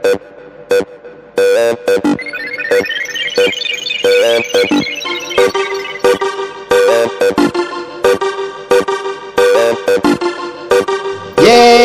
[0.00, 0.16] Yeay,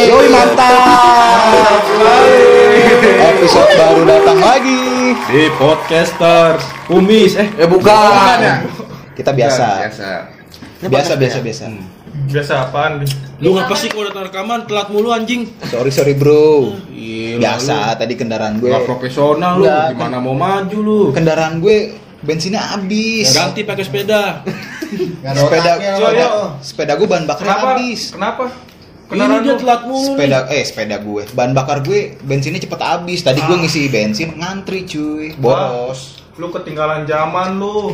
[0.08, 1.84] yoi mantap.
[3.36, 5.12] Episode baru datang lagi.
[5.28, 6.56] Di podcaster
[6.88, 8.40] Kumis eh Eh bukan.
[8.40, 8.64] ya?
[9.12, 9.92] Kita biasa.
[9.92, 10.45] Biasa.
[10.78, 11.66] Biasa biasa biasa.
[12.26, 13.04] biasa apaan?
[13.38, 15.48] Lu ngapa sih kalau datang rekaman telat mulu anjing?
[15.66, 16.76] Sorry sorry bro.
[16.88, 18.68] Gila, Biasa tadi kendaraan gue.
[18.68, 21.00] Nggak profesional lu, gimana mau maju lu?
[21.12, 23.32] Kendaraan gue bensinnya habis.
[23.32, 24.24] Ganti pakai sepeda.
[25.26, 26.32] Sepeda Yo, sepeda, yo.
[26.62, 27.68] sepeda gue bahan bakarnya Kenapa?
[27.74, 28.02] habis.
[28.14, 28.44] Kenapa?
[28.48, 29.60] Ini Kendaraan dia lu?
[29.60, 30.08] telat mulu.
[30.08, 31.24] Sepeda eh sepeda gue.
[31.30, 33.20] Bahan bakar gue bensinnya cepet habis.
[33.22, 35.36] Tadi gue ngisi bensin ngantri cuy.
[35.36, 36.24] Boros.
[36.36, 37.92] Lu ketinggalan zaman lu.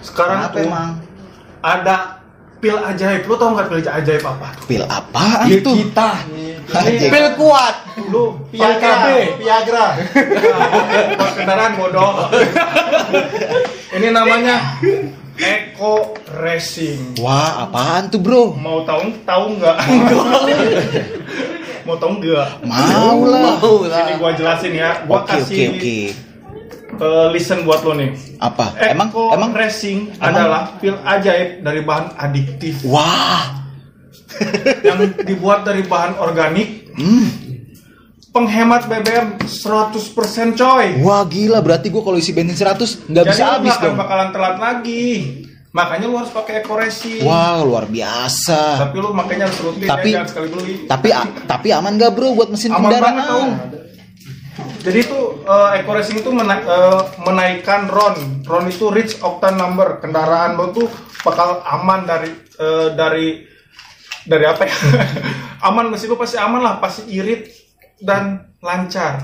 [0.00, 0.90] Sekarang Kenapa tuh emang?
[1.60, 2.20] Ada
[2.60, 3.24] pil ajaib.
[3.24, 4.48] Lu tau nggak pil ajaib apa?
[4.68, 5.74] Pil apaan Pil tuh?
[5.76, 6.10] kita.
[6.70, 7.10] Anjing.
[7.10, 7.74] Pil kuat.
[8.12, 9.06] Lu pil KB.
[9.40, 9.86] Viagra.
[11.16, 12.28] Buat kendaraan bodoh.
[13.90, 14.78] Ini namanya
[15.40, 17.16] Eco Racing.
[17.18, 18.54] Wah, apaan tuh, Bro?
[18.60, 19.76] Mau tahu tahu nggak?
[21.88, 22.48] Mau tahu nggak?
[22.68, 23.56] Mau lah.
[23.58, 25.00] Sini gua jelasin ya.
[25.08, 25.98] Gua oke, kasih oke.
[27.00, 28.12] Eh, listen buat lo nih.
[28.38, 28.76] Apa?
[28.76, 33.64] Eco Emang emang Racing emang- adalah pil ajaib dari bahan adiktif Wah.
[34.82, 36.92] yang dibuat dari bahan organik.
[36.92, 37.28] Hmm.
[38.30, 40.06] Penghemat BBM 100%
[40.54, 41.02] coy.
[41.02, 43.98] Wah, gila berarti gue kalau isi bensin 100 nggak Jadi bisa habis dong.
[43.98, 45.06] bakalan telat lagi.
[45.70, 47.22] Makanya lu harus pakai Eco Racing.
[47.22, 48.86] Wow, luar biasa.
[48.86, 50.74] Tapi lu makanya harus rutin Tapi- ya, sekali beli.
[50.84, 53.02] Tapi a- tapi aman gak bro buat mesin Aman kendaraan?
[53.04, 53.44] banget tau.
[54.80, 58.40] Jadi itu uh, Eco Racing itu mena- eh, menaikkan RON.
[58.42, 60.00] RON itu rich octane number.
[60.00, 60.88] Kendaraan lo tuh
[61.20, 63.44] bakal aman dari eh, dari
[64.22, 64.72] dari apa ya?
[65.68, 67.52] aman mesin lu pasti aman lah, pasti irit
[67.98, 69.20] dan lancar.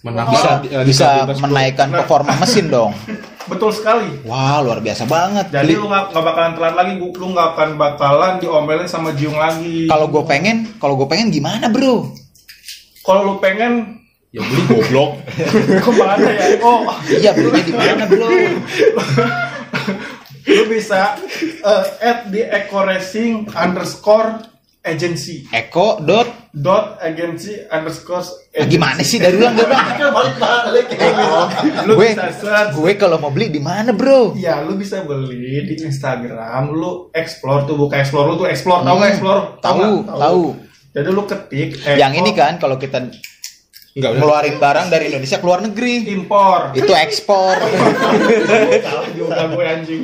[0.00, 1.08] Menang Bisa eh, bisa
[1.38, 2.00] menaikkan Nah.
[2.00, 2.92] performa mesin dong.
[3.44, 4.24] Betul sekali.
[4.24, 5.52] Wah, luar biasa banget.
[5.52, 9.36] Jadi Beli- lu nggak nggak bakalan telat lagi, lu nggak akan bakalan diomelin sama Jiung
[9.36, 9.84] lagi.
[9.84, 12.08] Kalau gue pengen, kalau gue pengen gimana bro?
[13.04, 14.00] kalau lu pengen
[14.34, 15.10] Ya beli goblok.
[15.86, 16.58] ke mana ya?
[16.58, 18.26] Oh, Iya belinya di mana bro?
[20.44, 24.44] lu bisa eh, add di Eco Racing underscore
[24.82, 28.20] agency Eko dot dot agency underscore
[28.52, 29.86] Ah, gimana sih dari ulang gue bang?
[30.04, 30.86] Balik balik.
[31.84, 34.36] lu gue bisa search gue kalau mau beli di mana bro?
[34.36, 38.96] ya lu bisa beli di Instagram lu explore tuh buka explore lu tuh explore tahu
[38.96, 40.42] Hmm, explore tahu, tahu.
[40.92, 42.98] jadi lu ketik Yang Eco ini kan kalau kita
[43.94, 47.54] Enggak ngeluarin barang dari Indonesia ke luar negeri impor itu ekspor.
[48.84, 50.02] salah juga gue anjing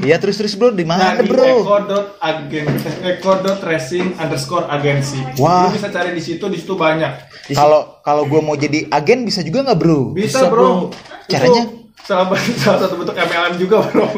[0.00, 1.46] Iya terus terus bro di Nah, mana di bro?
[1.62, 2.66] eco dot agen
[3.02, 5.70] eco dot racing underscore agency Wah.
[5.70, 7.12] lu bisa cari di situ di situ banyak
[7.50, 10.10] Kalau kalau gue mau jadi agen bisa juga nggak bro?
[10.10, 10.90] bisa, Bisa, bro.
[10.90, 10.90] bro.
[11.26, 11.64] Caranya?
[11.66, 12.26] Itu salah,
[12.58, 14.10] salah satu bentuk MLM juga bro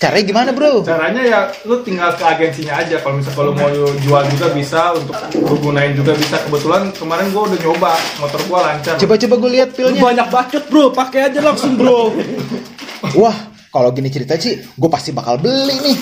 [0.00, 0.80] Caranya gimana bro?
[0.80, 3.68] caranya ya lu tinggal ke agensinya aja kalau misal kalau mau
[4.00, 8.58] jual juga bisa untuk lu gunain juga bisa kebetulan kemarin gua udah nyoba motor gua
[8.64, 10.00] lancar Coba coba gue lihat Lu pilnya.
[10.00, 12.16] banyak bacot bro, pakai aja langsung bro.
[13.12, 13.36] Wah
[13.68, 15.98] kalau gini cerita sih gue pasti bakal beli nih.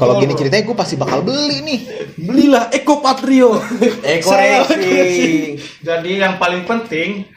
[0.00, 1.80] kalau gini ceritanya gue pasti bakal beli nih.
[2.18, 3.60] Belilah Eco Patrio.
[4.00, 5.60] Eco Racing.
[5.84, 7.28] jadi yang paling penting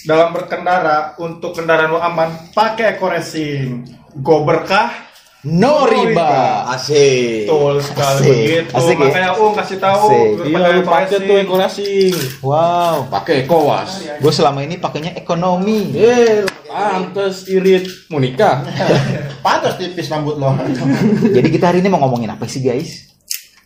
[0.00, 3.84] dalam berkendara untuk kendaraan lu aman pakai eco racing
[4.18, 5.10] go berkah
[5.40, 6.68] No riba.
[6.68, 7.48] Asik.
[7.48, 8.28] betul sekali Asik.
[8.28, 9.00] begitu Asik ya?
[9.08, 10.08] makanya um kasih tahu
[10.44, 12.14] Iya, pakai lu pakai tuh Racing.
[12.44, 12.96] Wow.
[13.08, 14.04] Pakai Eco Was.
[14.20, 15.96] Gue selama ini pakainya ekonomi.
[15.96, 18.68] Eh, pantes irit mau nikah.
[19.44, 20.52] Pantas tipis rambut lo.
[21.40, 23.08] Jadi kita hari ini mau ngomongin apa sih guys?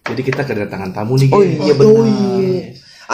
[0.07, 1.59] Jadi kita kedatangan tamu nih, Oh guys.
[1.59, 2.07] iya benar.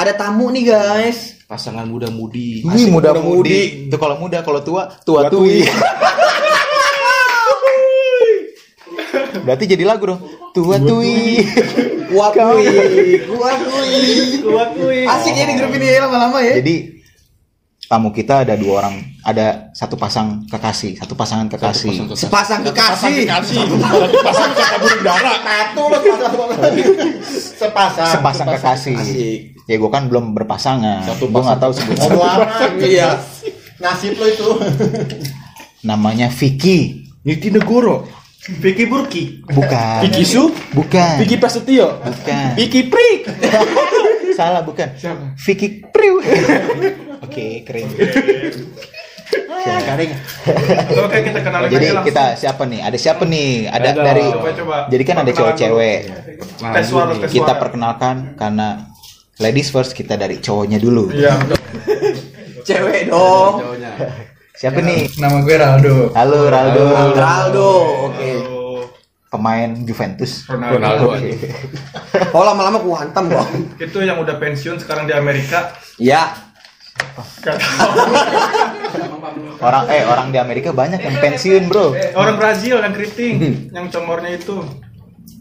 [0.04, 1.40] Ada tamu nih guys.
[1.48, 2.60] Pasangan muda-mudi.
[2.60, 3.32] Ini muda muda-mudi.
[3.40, 3.60] mudi.
[3.88, 5.64] Itu kalau muda, kalau tua, tua tui.
[9.44, 10.20] Berarti jadi lagu dong.
[10.50, 11.38] Tua tui.
[12.10, 12.66] Gua Kau- kui.
[13.22, 13.94] Gua kui.
[14.42, 16.58] gua kui Asik ya di grup ini ya lama-lama ya.
[16.58, 16.98] Jadi
[17.86, 22.06] tamu kita ada dua orang, ada satu pasang kekasih, satu pasangan kekasih.
[22.14, 23.26] Sepasang kekasih.
[23.26, 25.32] Satu pasang kata burung dara.
[25.42, 25.98] Satu lo
[27.34, 28.10] sepasang.
[28.14, 28.94] Sepasang kekasih.
[28.94, 29.38] Asik.
[29.70, 31.06] Ya gue kan belum berpasangan.
[31.06, 32.10] Satu gue nggak tahu sebutnya.
[32.10, 32.70] Ngomongan.
[32.82, 33.10] Iya.
[33.78, 34.48] Nasib lo itu.
[35.86, 37.06] Namanya Vicky.
[37.22, 38.06] Niti Negoro.
[38.58, 40.02] Vicky Burki Bukan.
[40.02, 40.50] Vicky Su.
[40.74, 41.22] Bukan.
[41.22, 42.02] Vicky Prasetyo.
[42.02, 42.58] Bukan.
[42.58, 43.30] Vicky Prik.
[44.38, 44.90] Salah bukan.
[44.98, 45.38] Siapa?
[45.38, 46.18] Vicky Priu.
[47.26, 47.86] Oke, keren.
[49.60, 50.12] Garing.
[50.98, 52.08] Oke, kita kenalin Jadi aja langsung.
[52.10, 52.80] kita siapa nih?
[52.82, 53.50] Ada siapa nih?
[53.70, 54.76] Ada dari Coba, coba.
[54.90, 55.98] Jadi kan ada cowok-cewek.
[56.58, 56.86] tes
[57.30, 58.90] Kita perkenalkan karena
[59.38, 61.10] ladies first kita dari cowoknya dulu.
[61.14, 61.38] Iya.
[62.68, 63.62] Cewek dong.
[64.60, 65.08] Siapa nih?
[65.16, 65.94] Nama gue Raldo.
[66.12, 66.84] Halo Raldo.
[67.16, 67.68] Ronaldo.
[68.12, 68.28] Oke.
[68.44, 68.84] Oh,
[69.32, 70.44] Pemain Juventus.
[70.44, 70.76] Ronaldo.
[70.76, 71.06] Ronaldo.
[71.16, 71.32] Oke.
[72.36, 73.48] Oh lama-lama ku hantam kok.
[73.80, 75.72] Itu yang udah pensiun sekarang di Amerika.
[75.96, 76.36] Ya.
[77.40, 77.56] Tahu.
[79.64, 81.96] Orang eh orang di Amerika banyak yang pensiun, Bro.
[82.12, 84.60] Orang Brazil yang keriting, yang comornya itu.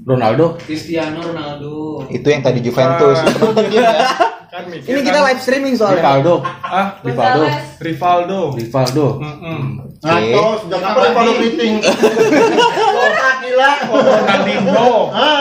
[0.10, 0.58] Ronaldo.
[0.58, 2.02] Cristiano Ronaldo.
[2.10, 3.18] Itu yang tadi Juventus.
[3.22, 4.40] Ah.
[4.50, 5.06] Kan mikir Ini kan.
[5.06, 6.02] kita live streaming soalnya.
[6.02, 6.36] Rivaldo.
[6.66, 7.46] Ah, Rivaldo.
[7.78, 8.40] Rivaldo.
[8.58, 9.08] Rivaldo.
[9.22, 9.62] Mm-mm.
[10.02, 10.32] Oke.
[10.66, 11.76] sudah kapan kalau keriting?
[11.86, 13.72] Otak gila.
[13.86, 14.92] Oh, Ronaldinho.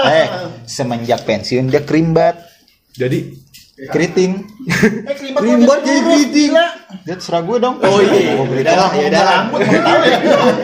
[0.05, 0.27] Eh,
[0.69, 2.37] semenjak pensiun dia krimbat,
[2.93, 3.33] Jadi
[3.89, 4.45] keriting.
[5.41, 6.51] Rimbat jadi keriting.
[7.09, 7.81] Dia terserah gue dong.
[7.81, 8.37] Oh iya.
[8.37, 9.41] Gua beli lah, ya udah lah.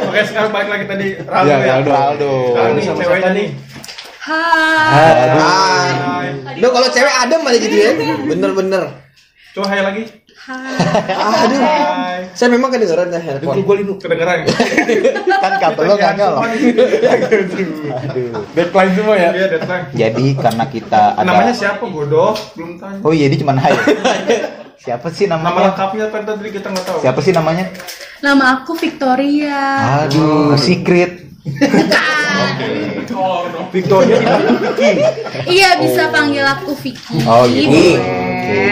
[0.05, 1.73] Oke, sekarang balik lagi tadi Raldo Ya, ya.
[1.81, 1.93] Raldo.
[2.53, 2.75] Raldo.
[2.77, 3.49] Nih ceweknya nih.
[4.25, 5.37] Hai.
[5.37, 5.39] Hai.
[6.01, 6.57] Hai.
[6.57, 7.93] Duh kalau cewek adem aja gitu ya.
[8.25, 9.05] Bener-bener.
[9.53, 10.09] Coba hai lagi.
[11.13, 11.61] Aduh.
[11.61, 12.33] Hai.
[12.33, 13.61] Saya memang kedengeran dah handphone.
[13.61, 14.01] gue linu.
[14.01, 14.49] Kedengeran.
[15.45, 16.41] Kan kabel lo nggak nyolong.
[16.41, 16.89] Aduh.
[18.57, 19.29] Deadline semua ya.
[19.37, 19.85] Iya, deadline.
[19.93, 22.33] Jadi karena kita ada Namanya siapa, bodoh?
[22.57, 23.05] Belum tanya.
[23.05, 23.77] Oh iya dia cuma hai.
[24.81, 25.77] Siapa sih Nama namanya?
[25.77, 26.99] lengkapnya kan tadi kita nggak tahu.
[27.05, 27.69] Siapa sih namanya?
[28.25, 29.61] Nama aku Victoria.
[30.09, 31.29] Aduh, secret.
[33.75, 34.19] Victoria?
[35.45, 37.19] Iya bisa panggil aku Vicky.
[37.27, 37.71] Oh gitu.
[37.71, 37.99] Boleh.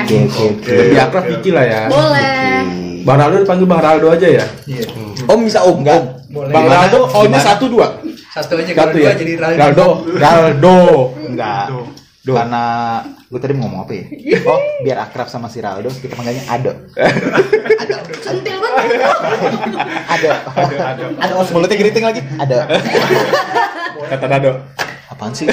[0.02, 0.72] Oke oke oke.
[0.72, 1.80] Lebih akrab Vicky lah ya.
[1.90, 2.62] Boleh.
[3.02, 4.46] Bang Raldo dipanggil Bang Raldo aja ya.
[5.26, 5.82] Om bisa om.
[5.82, 6.22] Enggak.
[6.30, 6.54] Boleh.
[6.54, 6.66] Bang?
[6.70, 7.98] Raldo O-nya satu dua.
[8.32, 9.12] Satu aja Satu ya.
[9.18, 9.58] jadi Raldo.
[9.58, 9.88] Raldo.
[10.16, 10.78] Raldo.
[11.18, 11.66] Enggak.
[12.22, 14.04] Karena gue tadi mau ngomong apa ya?
[14.46, 16.70] Oh, biar akrab sama si Raldo, kita panggilnya Ado.
[18.22, 19.02] Centil banget.
[20.06, 20.30] Ado.
[20.30, 21.04] Ada.
[21.18, 22.22] Ada os mulutnya keriting lagi.
[22.38, 22.70] Ada.
[24.06, 24.62] Kata Raldo.
[25.10, 25.50] Apaan sih?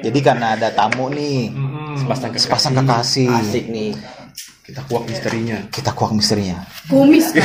[0.00, 1.52] Jadi karena ada tamu nih,
[2.00, 2.32] sepasang
[2.72, 3.28] kekasih.
[3.28, 3.92] Asik nih.
[4.70, 5.58] Kita kuak misterinya.
[5.66, 6.62] Kita kuak misterinya.
[6.86, 7.42] Kumis kan.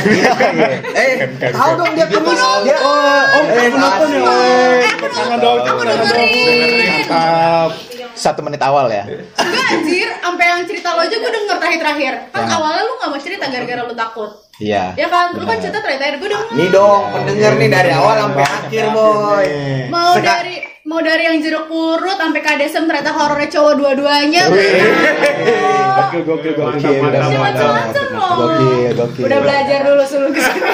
[0.94, 2.38] Eh, tahu dong dia kumis.
[2.62, 4.22] Dia Oh, eh, penonton ya.
[4.22, 6.06] Eh, aku Tangan dong, Aku tangan dong.
[6.06, 7.70] Mantap.
[8.14, 9.02] Satu menit awal ya.
[9.34, 12.14] Enggak anjir, sampai yang cerita lo aja gue denger terakhir-terakhir.
[12.30, 14.30] Kan Yang- awalnya lu gak mau cerita gara-gara lu takut.
[14.56, 14.84] Iya.
[14.94, 16.46] Ya kan, lu kan cerita terakhir-terakhir gue denger.
[16.54, 19.46] Nih dong, pendengar nih dari awal sampai akhir, boy.
[19.90, 20.56] Mau dari
[20.86, 24.42] mau dari yang jeruk purut sampai kadesem ternyata horornya cowok dua-duanya.
[24.46, 26.78] Gokil, gokil, gokil.
[26.78, 28.34] Gokil, udah Bisa macam-macam loh.
[28.38, 29.22] Gokil, gokil.
[29.26, 30.70] Udah belajar dulu sebelum ke sini.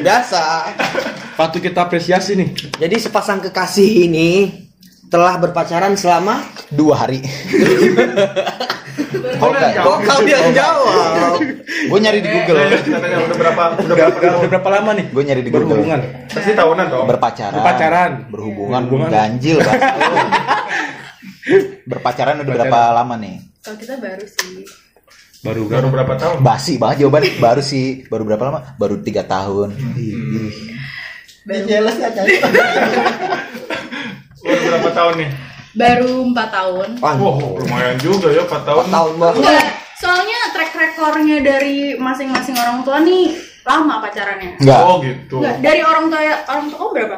[0.00, 0.42] Biasa.
[1.36, 2.48] Patut kita apresiasi nih.
[2.80, 4.67] Jadi sepasang kekasih ini
[5.08, 7.24] telah berpacaran selama Dua hari.
[9.08, 11.40] Kok kalian jawab?
[11.88, 12.60] Gue nyari di Google.
[12.60, 15.06] Eh, kita tanya udah berapa udah berapa Udah berapa lama nih?
[15.08, 15.80] Gue nyari di Google.
[15.80, 16.00] Berhubungan.
[16.28, 17.06] Pasti tahunan dong.
[17.08, 17.56] Berpacaran.
[17.56, 18.10] Berpacaran.
[18.28, 18.82] Berhubungan.
[18.84, 19.08] Berhubungan.
[19.08, 19.58] Ganjil.
[21.90, 23.36] Berpacaran udah berapa lama nih?
[23.64, 24.68] Kalau kita baru sih.
[25.40, 26.42] Baru Baru berapa tahun?
[26.44, 28.60] Basi banget jawaban baru sih baru berapa lama?
[28.76, 29.72] Baru tiga tahun.
[31.48, 31.64] Baru,
[34.40, 35.30] Baru berapa tahun nih?
[35.78, 36.88] baru 4 tahun.
[36.98, 38.84] Wah, Wah, lumayan juga ya 4 tahun.
[38.90, 39.30] tahun bah.
[39.30, 39.64] Enggak,
[39.94, 44.58] soalnya track recordnya dari masing-masing orang tua nih lama pacarannya.
[44.58, 44.80] Enggak.
[44.82, 45.38] Oh, gitu.
[45.38, 46.20] Enggak, dari orang tua
[46.50, 47.16] orang tua kamu berapa?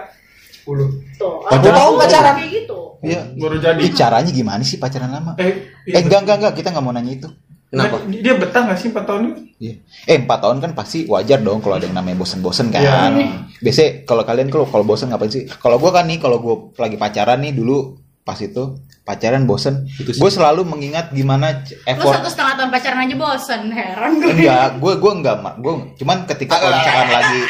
[0.60, 1.16] 10.
[1.16, 1.34] Tuh.
[1.40, 2.34] Tua sepuluh pacaran?
[2.36, 2.78] Kayak gitu.
[3.00, 3.20] Iya.
[3.32, 3.80] Baru jadi.
[3.80, 5.32] Ih, caranya gimana sih pacaran lama?
[5.40, 7.28] Eh, Eh enggak enggak enggak kita nggak mau nanya itu.
[7.70, 8.02] Kenapa?
[8.04, 9.40] Dia betah gak sih 4 tahun ini?
[9.56, 9.74] Iya.
[10.04, 12.82] Eh empat tahun kan pasti wajar dong kalau ada yang namanya bosen-bosen kan.
[13.14, 13.46] Iya.
[13.58, 15.46] Biasanya kalau kalian kalau kalau bosen ngapain sih?
[15.46, 18.62] Kalau gua kan nih kalau gua lagi pacaran nih dulu pas itu
[19.00, 23.62] pacaran bosen, gue selalu mengingat gimana c- Lu effort satu setengah tahun pacaran aja bosen,
[23.70, 24.30] heran gue.
[24.30, 27.40] enggak gue gue enggak gue cuman ketika kalau misalkan lagi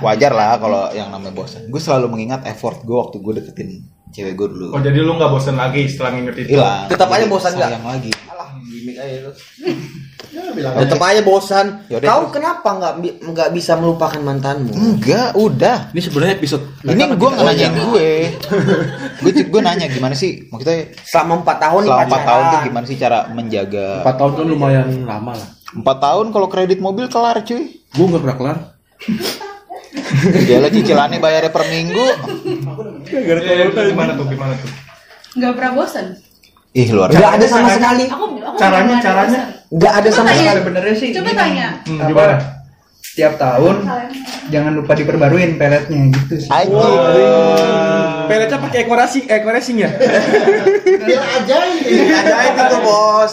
[0.00, 3.68] wajar lah kalau yang namanya bosan gue selalu mengingat effort gue waktu gue deketin
[4.10, 6.48] cewek gue dulu Oh, jadi lu gak bosen lagi setelah nginget itu?
[6.50, 7.70] hilang Tetap aja bosan nggak?
[7.70, 8.10] sayang lagi
[8.60, 9.32] gimmick aja itu.
[10.58, 11.66] Tetap aja bosan.
[11.86, 12.32] Yaudah, Kau terus.
[12.34, 14.72] kenapa nggak bi- nggak bisa melupakan mantanmu?
[14.72, 18.08] enggak udah Ini sebenarnya episode ini gue nggak nanyain gue
[19.18, 22.96] gue gue nanya gimana sih maksudnya Selama empat tahun selama empat tahun tuh gimana sih
[22.96, 25.48] cara menjaga Empat tahun kan lumayan lama lah.
[25.70, 28.56] empat tahun kalau kredit mobil kelar cuy Gue nggak pernah kelar.
[30.38, 32.06] dia lah cicilannya bayarnya per minggu
[33.08, 34.26] Iya, iya, gimana tuh?
[34.26, 34.70] Gimana tuh?
[35.32, 36.06] Enggak pernah bosen.
[36.70, 38.04] Ih luar Nggak biasa ada sama sekali.
[38.06, 39.40] Aku aku Caranya, caranya?
[39.68, 40.58] Nggak ada sama sekali.
[40.58, 41.66] Sebenarnya sih Coba tanya.
[41.82, 42.08] Hmm, Apa?
[42.08, 42.36] gimana?
[42.98, 43.76] Setiap tahun
[44.48, 46.50] jangan lupa diperbaruin peletnya gitu sih.
[46.50, 46.78] anjing
[48.28, 49.90] Peletnya pakai ekor racing, ekor racing ya?
[51.00, 51.82] Biar ajaib.
[52.12, 53.32] Ajaib itu bos.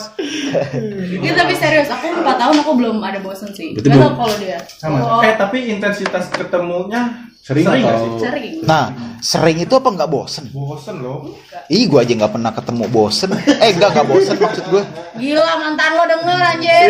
[1.20, 3.76] Ya tapi serius, aku 4 tahun aku belum ada bosen sih.
[3.76, 4.58] Gak tau belum- kalau dia.
[4.72, 4.98] Sama.
[4.98, 8.12] Oh, Eh tapi intensitas ketemunya Sering nggak atau- sih?
[8.26, 8.54] sering.
[8.66, 8.86] Nah,
[9.22, 10.50] sering itu apa nggak bosen?
[10.50, 11.30] Bosen loh.
[11.70, 13.30] Ih, gua aja nggak pernah ketemu bosen.
[13.38, 14.84] Eh, enggak nggak bosen maksud gue.
[15.22, 16.90] Gila mantan lo denger anjir.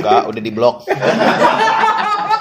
[0.00, 0.76] Enggak, udah di blok.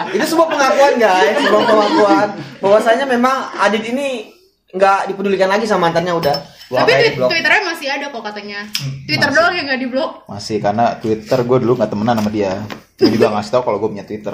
[0.09, 2.27] Itu sebuah pengakuan guys, sebuah pengakuan.
[2.63, 4.38] Bahwasanya memang Adit ini
[4.69, 6.35] nggak dipedulikan lagi sama mantannya udah.
[6.69, 7.29] Wah, tapi tweet- di-blok.
[7.33, 8.59] Twitternya masih ada kok katanya.
[9.03, 10.11] Twitter doang yang gak di blok.
[10.25, 12.53] Masih karena Twitter gue dulu nggak temenan sama dia.
[12.93, 14.33] Dia juga ngasih tahu kalau gue punya Twitter.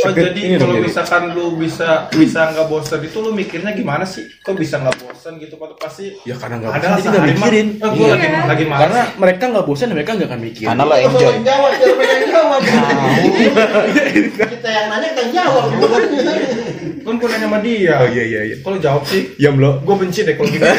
[0.00, 4.24] Oh, jadi kalau misalkan lu bisa bisa nggak bosen itu lu mikirnya gimana sih?
[4.40, 5.58] Kok bisa nggak bosen gitu?
[5.76, 7.66] Pasti Ya karena nggak bosan, jadi nggak mikirin.
[7.76, 8.14] Eh, gua Iya.
[8.14, 8.80] lagi lagi malas.
[8.80, 10.64] Karena mereka nggak bosan, mereka nggak akan mikir.
[10.64, 11.34] Karena lo enjoy.
[11.42, 12.60] jawab, yang jawab.
[14.40, 15.66] Kita yang nanya kita jawab.
[17.00, 17.94] kan gua nanya sama dia.
[18.00, 18.56] Oh iya iya iya.
[18.60, 19.80] Kalau jawab sih, Diam lo.
[19.80, 20.64] gue benci deh kalau gitu.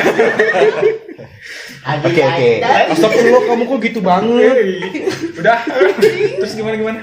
[1.82, 2.50] Oke, oke.
[2.94, 4.54] Astagfirullah kamu kok gitu banget.
[5.34, 5.66] Udah.
[6.38, 7.00] Terus gimana gimana?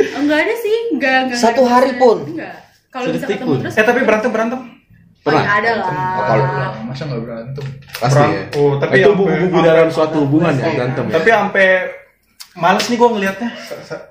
[0.00, 1.38] Enggak ada sih, enggak enggak.
[1.38, 1.74] Satu enggak.
[1.76, 2.18] hari pun?
[2.24, 2.56] Enggak.
[2.88, 3.58] Kalau bisa ketemu pun?
[3.60, 3.74] terus.
[3.76, 4.60] Eh tapi berantem berantem.
[5.22, 6.72] Oh, ya ada lah.
[6.82, 7.64] Masa nggak berantem?
[8.00, 8.42] Pasti ya.
[8.58, 11.12] Oh, tapi itu bumbu-bumbu dalam suatu hubungan ya berantem ya.
[11.20, 11.68] Tapi sampai
[12.52, 13.48] males nih gue ngelihatnya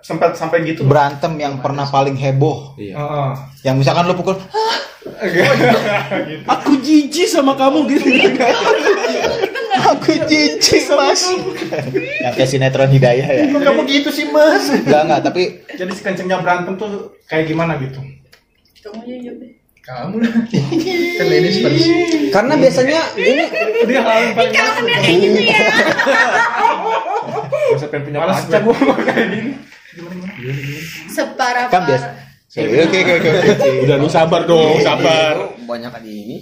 [0.02, 0.82] sempat sampai gitu.
[0.86, 2.74] Berantem yang pernah paling heboh.
[2.78, 2.98] Iya.
[2.98, 3.32] Heeh.
[3.70, 4.38] Yang misalkan lo pukul,
[6.50, 8.10] Aku jijik sama kamu gitu.
[9.82, 11.22] aku jijik mas.
[12.22, 13.44] yang kayak sinetron hidayah ya.
[13.50, 14.70] Kok kamu gitu sih mas?
[14.70, 15.44] Enggak, enggak, tapi
[15.78, 18.02] Jadi si kencengnya berantem tuh kayak gimana gitu?
[18.82, 19.61] Kamu deh.
[19.82, 20.30] Kamu lah.
[21.18, 21.90] kan ladies first.
[22.30, 23.44] Karena biasanya ini
[23.90, 25.60] Dia hal yang paling Kalau kayak gitu ya.
[27.74, 28.62] Masa pengen punya males pacar.
[28.62, 29.52] gue kayak gini.
[31.10, 32.08] Separah kan biasa.
[32.52, 33.30] Oke, oke, oke, oke.
[33.58, 33.70] oke.
[33.88, 35.56] Udah lu sabar dong, sabar.
[35.66, 36.38] banyak kali ini.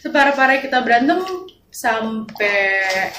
[0.00, 1.20] Separah-parah kita berantem
[1.68, 3.12] sampai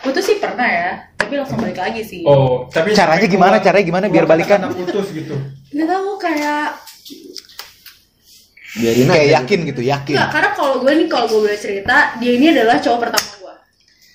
[0.00, 2.22] putus sih pernah ya, tapi langsung balik lagi sih.
[2.22, 3.58] Oh, tapi Caranya gimana?
[3.58, 4.70] Caranya gimana biar balikan?
[4.70, 5.34] Putus gitu.
[5.74, 6.66] Nggak tahu kayak
[8.76, 9.34] Biarin Kayak aja.
[9.40, 10.14] yakin gitu, yakin.
[10.14, 13.54] Enggak, karena kalau gue nih kalau gue boleh cerita, dia ini adalah cowok pertama gue.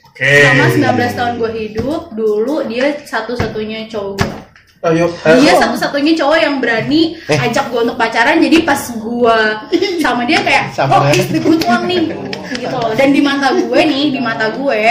[0.05, 0.29] Oke.
[0.37, 0.65] Selama
[1.01, 4.33] 19 tahun gue hidup, dulu dia satu-satunya cowok gue.
[4.81, 5.05] Ayo.
[5.37, 7.37] Dia satu-satunya cowok yang berani Eh.
[7.37, 8.37] ajak gue untuk pacaran.
[8.37, 9.37] Jadi pas gue
[10.03, 12.09] sama dia kayak, Sama oh he's the good one nih,
[12.57, 12.91] gitu loh.
[12.95, 14.83] Dan di mata gue nih, di mata gue,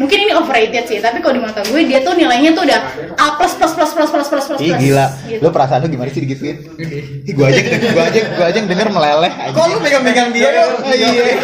[0.00, 0.98] mungkin ini overrated sih.
[1.02, 2.80] Tapi kalau di mata gue dia tuh nilainya tuh udah
[3.16, 4.60] A plus plus plus plus plus plus plus.
[4.60, 5.40] Ih gila, gitu.
[5.44, 6.56] lu perasaan lu gimana sih digituin?
[7.26, 7.60] Ih gua aja,
[7.92, 9.52] gua aja, gua aja yang denger meleleh aja.
[9.52, 10.48] Kok lu pegang-pegang dia?
[10.96, 11.36] Iya.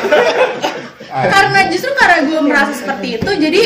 [1.12, 3.62] karena justru karena gue merasa seperti itu jadi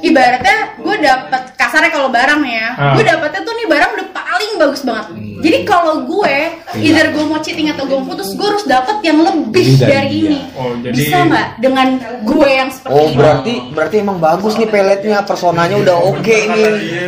[0.00, 2.92] ibaratnya gue dapet kasarnya kalau barang ya Ah.
[2.92, 5.06] gue dapetnya tuh nih barang udah paling bagus banget
[5.38, 6.34] jadi kalau gue
[6.76, 10.08] either gue mau cheating atau gue mau putus gue harus dapet yang lebih dari dari
[10.22, 11.88] ini Oh, jadi- bisa nggak dengan
[12.22, 16.70] gue yang seperti Oh ini berarti berarti emang bagus nih peletnya, personanya udah oke nih.
[16.70, 17.04] Iya,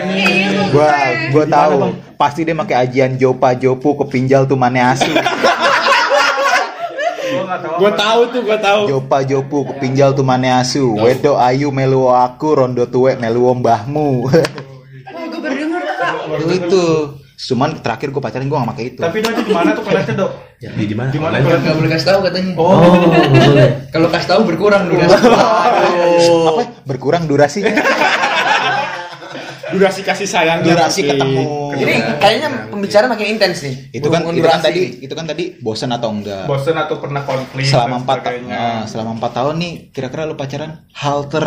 [0.46, 1.30] itu Gua gue.
[1.30, 1.76] gua tahu.
[2.14, 5.08] Pasti dia pakai ajian Jopa Jopu kepinjal tuh mane asu.
[7.52, 7.76] Gue tahu.
[7.78, 8.80] Gua apa- tahu tuh, gua tahu.
[8.88, 10.96] Jopa Jopu kepinjal tuh mane asu.
[10.96, 14.08] Wedo ayu melu aku rondo tuwe melu mbahmu.
[14.24, 16.84] oh gue baru denger tuh kak itu itu.
[17.42, 19.00] Cuman terakhir gua pacaran gua gak pakai itu.
[19.02, 20.30] Tapi dok itu di mana tuh peletnya dok?
[20.62, 21.08] Di di mana?
[21.10, 21.34] Di mana?
[21.42, 22.52] Nggak boleh kasih tahu katanya.
[22.54, 22.78] Oh.
[23.90, 25.02] Kalau kasih tahu berkurang nih.
[25.04, 26.62] Apa?
[26.86, 27.74] Berkurang durasinya.
[29.72, 31.42] Durasi kasih sayang Durasi ketemu.
[31.72, 33.74] Jadi kayaknya pembicaraan makin intens nih.
[33.90, 34.66] Itu kan Berhubung itu kan durasi.
[34.68, 36.44] tadi itu kan tadi bosan atau enggak?
[36.46, 37.64] Bosen atau pernah konflik?
[37.64, 38.52] selama empat sebagainya.
[38.54, 41.46] nah, selama empat tahun nih kira-kira lu pacaran hal ter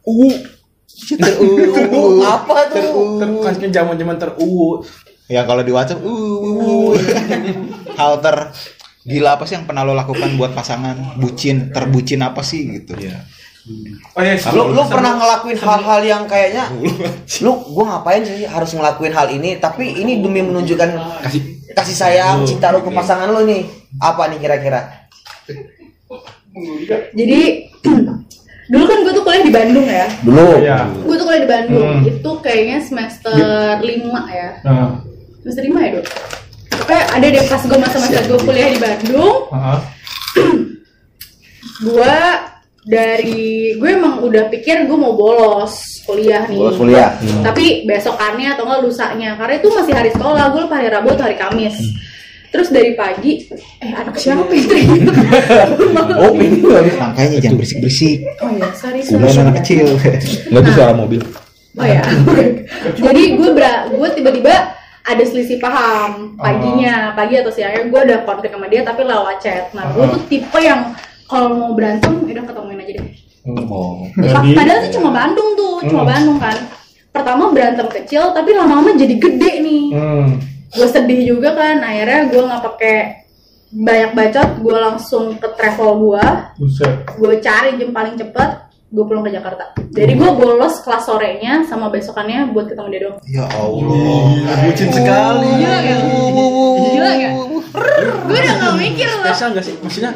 [0.00, 0.32] Uh,
[1.10, 3.22] Uh, apa tuh?
[3.40, 4.84] kan zaman-zaman teruwu.
[5.30, 6.92] ya kalau di WhatsApp uh, uh, uh.
[7.94, 8.50] hal ter
[9.06, 13.24] gila apa sih yang pernah lo lakukan buat pasangan bucin terbucin apa sih gitu Iya.
[14.10, 14.34] Oh iya.
[14.50, 16.72] Lu lu pernah ngelakuin hal-hal yang kayaknya
[17.44, 20.90] lu gua ngapain sih harus ngelakuin hal ini tapi ini demi menunjukkan
[21.22, 23.62] Kasih kasih sayang, cinta lu ke pasangan lu nih.
[23.96, 24.80] Apa nih kira-kira?
[27.12, 27.70] jadi
[28.70, 30.46] dulu kan gue tuh kuliah di Bandung ya Dulu.
[30.58, 30.78] Iya.
[30.96, 32.06] gue tuh kuliah di Bandung Hmm.
[32.06, 33.34] itu kayaknya semester
[33.76, 33.82] 5
[34.28, 34.98] ya Nah.
[35.40, 36.06] semester 5 ya dok
[36.72, 39.78] Pokoknya ada deh pas gue masa-masa gue kuliah di Bandung Heeh.
[41.86, 42.14] gue
[42.80, 46.56] dari gue emang udah pikir gue mau bolos kuliah nih.
[46.56, 47.12] Bolos kuliah.
[47.44, 51.24] tapi besokannya atau enggak lusanya karena itu masih hari sekolah gue lupa hari Rabu atau
[51.28, 51.76] hari Kamis.
[52.50, 53.46] Terus dari pagi
[53.78, 54.74] eh anak siapa itu
[56.18, 56.66] Oh, ini
[56.98, 59.86] makanya jangan berisik berisik oh ya sorry sorry anak kecil.
[60.48, 61.20] Nggak tuh suara mobil.
[61.76, 62.02] Oh ya.
[62.96, 64.54] Jadi gue ber gue tiba-tiba
[65.00, 69.68] ada selisih paham paginya pagi atau siangnya gue ada konflik sama dia tapi lewat chat.
[69.76, 70.96] Nah gue tuh tipe yang
[71.30, 73.06] kalau mau berantem udah ketemuin aja deh
[73.40, 74.04] Oh.
[74.12, 76.10] Jadi- padahal sih cuma Bandung tuh cuma Hmm.
[76.10, 76.56] Bandung kan
[77.08, 80.28] pertama berantem kecil tapi lama-lama jadi gede nih Hmm.
[80.68, 82.96] gue sedih juga kan akhirnya gue nggak pakai
[83.72, 86.26] banyak bacot gue langsung ke travel gue
[87.16, 88.50] gue cari jam paling cepet
[88.90, 93.18] gue pulang ke Jakarta jadi gue bolos kelas sorenya sama besokannya buat ketemu dia doang
[93.24, 94.26] Ya Allah.
[94.60, 95.46] Bucin sekali.
[95.56, 95.98] gila gak?
[96.84, 97.32] gila gak?
[98.20, 99.74] gue udah gak mikir loh Spesial gak sih?
[99.76, 100.10] Maksudnya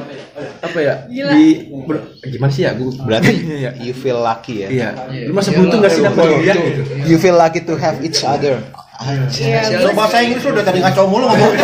[0.61, 0.95] apa ya?
[1.07, 1.31] Gila.
[1.33, 1.47] Di
[1.85, 2.75] ber- gimana sih ya?
[2.75, 3.71] Gue Berarti Iya.
[3.87, 4.69] you feel lucky ya.
[4.69, 4.89] Iya.
[5.27, 6.83] Lu masa Iyalah, beruntung gak sih dapet dia gitu?
[7.07, 8.59] You feel lucky to have each other.
[8.97, 9.55] Anjir.
[9.71, 11.53] Iya, Lo bahasa Inggris udah tadi ngaco mulu ngomong.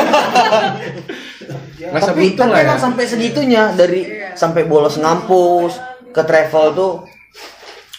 [1.90, 2.66] Masa tapi tapi lah ya.
[2.68, 4.38] emang sampai segitunya dari Iya.
[4.38, 5.74] sampai bolos ngampus
[6.10, 6.92] ke travel tuh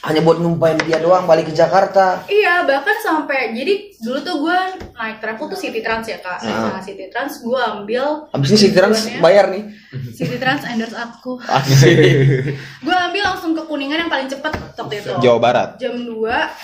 [0.01, 4.57] hanya buat numpain dia doang balik ke Jakarta Iya, bahkan sampai jadi dulu tuh gue
[4.97, 6.41] naik travel tuh City Trans ya kak.
[6.41, 6.73] Ah.
[6.73, 8.25] Nah City Trans gue ambil.
[8.33, 9.61] habis ini si Trans bayar nih
[10.09, 11.37] City Trans endorse aku.
[12.85, 15.11] Gue ambil langsung ke Kuningan yang paling cepet waktu itu.
[15.21, 15.69] Jawa Barat.
[15.77, 16.17] Jam 2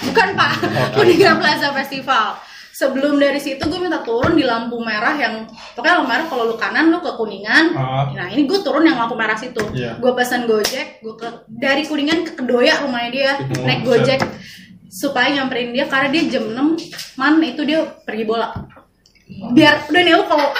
[0.10, 0.52] bukan pak,
[0.98, 2.42] Kuningan Plaza Festival.
[2.78, 6.56] Sebelum dari situ gue minta turun di lampu merah yang pokoknya lampu merah kalau lu
[6.62, 7.74] kanan lu ke Kuningan.
[7.74, 8.06] Ah.
[8.14, 9.66] Nah ini gue turun yang lampu merah situ.
[9.74, 9.98] Iya.
[9.98, 13.32] Gue pesan Gojek, gue ke dari Kuningan ke Kedoya rumahnya dia
[13.66, 14.22] naik Gojek
[14.94, 18.54] supaya nyamperin dia karena dia jam 6 man itu dia pergi bola.
[19.58, 20.54] Biar udah nih lu kalau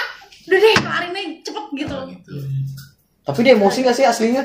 [0.48, 1.12] udah deh kelarin
[1.44, 1.96] cepet gitu.
[3.28, 4.40] tapi dia emosi gak sih aslinya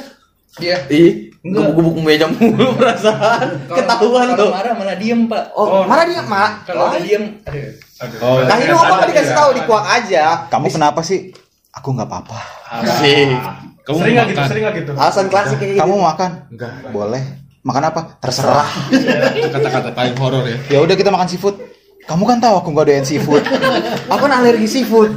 [0.56, 1.66] Dia ih Enggak.
[1.68, 5.44] gebuk-gebuk meja mulu perasaan ketahuan tuh marah malah diem pak.
[5.54, 8.20] oh, marah dia mak Kalau udah diem, aduh.
[8.22, 11.32] Oh, nah itu apa dikasih tahu di kuak aja Kamu kenapa sih?
[11.74, 12.38] Aku nggak apa-apa.
[12.80, 13.34] Asik.
[13.82, 14.40] Kamu Sering nggak gitu?
[14.46, 14.92] Sering nggak gitu?
[14.94, 16.32] alasan klasik kayak gitu Kamu mau makan?
[16.48, 16.72] Enggak.
[16.92, 17.24] Boleh.
[17.60, 18.02] Makan apa?
[18.20, 18.70] Terserah.
[19.56, 20.58] Kata-kata paling horor ya.
[20.70, 21.56] Ya udah kita makan seafood.
[22.04, 23.44] Kamu kan tahu aku nggak doyan seafood.
[24.12, 25.16] aku kan alergi seafood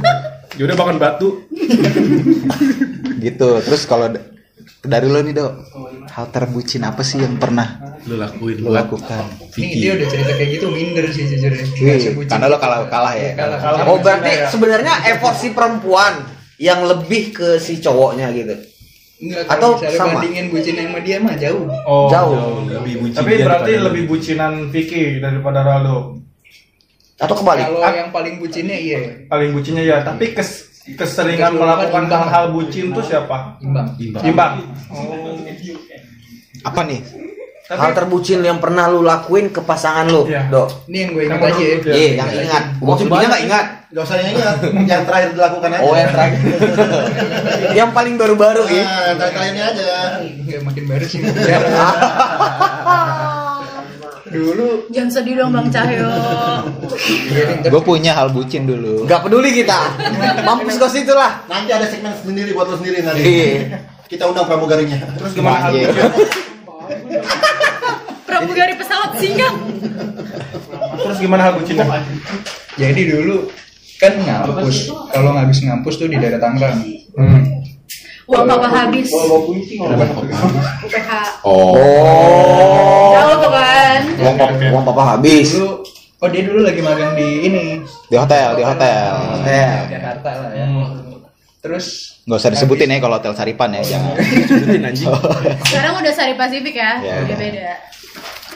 [0.55, 1.45] Ya udah makan batu.
[3.17, 3.49] gitu.
[3.61, 4.09] Terus kalau
[4.87, 5.53] dari lo nih dok,
[6.07, 9.27] hal terbucin apa sih yang pernah Lu lakuin lo lakukan?
[9.53, 11.51] Ini dia udah cerita kayak gitu minder sih jujur.
[11.53, 13.35] Wih, karena lo kalah kalah ya.
[13.35, 13.59] Kalah.
[13.59, 14.47] Kalau oh berarti ya.
[14.47, 16.23] sebenarnya effort si perempuan
[16.57, 18.55] yang lebih ke si cowoknya gitu
[19.17, 20.21] Enggak, Atau sama?
[20.21, 21.65] bandingin bucin sama dia mah jauh.
[21.83, 22.69] Oh, Jauh.
[22.69, 26.21] Lebih bucin Tapi berarti lebih bucinan Vicky daripada Raldo.
[27.17, 32.45] atau kebalik Kalau yang paling bucinnya iya Paling bucinnya ya, tapi kes keseringan melakukan hal-hal
[32.49, 33.59] bucin tuh siapa?
[33.59, 33.97] imbang.
[33.99, 34.23] Imbang.
[34.23, 34.51] Imbang.
[36.63, 37.01] Apa nih?
[37.67, 40.47] hal terbucin yang pernah lu lakuin ke pasangan lu Iya.
[40.47, 41.75] dok Ini yang gue ingat Yang aja ya.
[41.91, 45.83] iya yang ingat gua sebelumnya nggak ingat Gak usah yang ingat, yang terakhir dilakukan aja.
[45.83, 46.39] oh yang terakhir
[47.83, 49.87] yang paling baru-baru ya Nah, yang aja.
[50.23, 51.19] Enggak makin baru sih.
[54.37, 56.05] Dulu Jangan sedih dong Bang Cahyo.
[57.27, 59.03] iya Gue punya hal bucin dulu.
[59.03, 59.79] nggak peduli kita
[60.43, 63.21] mampus ke situ lah Nanti ada segmen sendiri buat lo sendiri nanti.
[63.23, 63.81] Iya.
[64.05, 65.01] Kita undang pramugarinya.
[65.17, 65.89] Terus gimana hal bucin?
[68.23, 69.53] Pramugari pesawat singkat.
[70.97, 71.85] Terus gimana hal bucinnya?
[72.77, 73.49] Jadi dulu
[73.97, 74.93] kan ngampus.
[75.09, 76.77] Kalau ngabis ngampus tuh di daerah Tangerang.
[77.17, 77.41] Hmm.
[78.27, 79.07] Uang papa habis.
[79.07, 79.87] UPH.
[81.47, 81.71] Oh.
[81.71, 84.01] oh Jauh tuh kan.
[84.19, 85.87] uang papa, uang papa habis Dulu
[86.19, 87.79] oh dia dulu lagi magang di ini.
[88.11, 89.11] Di hotel, di hotel.
[89.39, 89.79] Hotel.
[89.87, 90.67] Jakarta lah ya.
[91.63, 94.19] Terus Nggak usah disebutin ya kalau hotel Saripan ya, jangan.
[94.51, 95.07] Sebutin anjing.
[95.63, 96.99] Sekarang udah Sari Pasifik ya.
[96.99, 97.23] Ya.
[97.23, 97.71] Udah beda.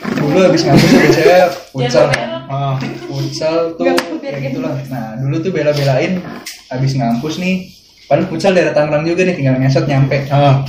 [0.01, 2.29] dulu habis ngampus biasanya futsal kan.
[2.49, 2.75] Ah.
[3.05, 4.59] Futsal tuh ya gitu.
[4.59, 4.73] gitulah.
[4.89, 6.19] Nah dulu tuh bela-belain
[6.67, 7.80] habis ngampus nih.
[8.11, 10.27] Padahal futsal daerah Tangerang juga nih tinggal ngesot nyampe.
[10.27, 10.67] Ah.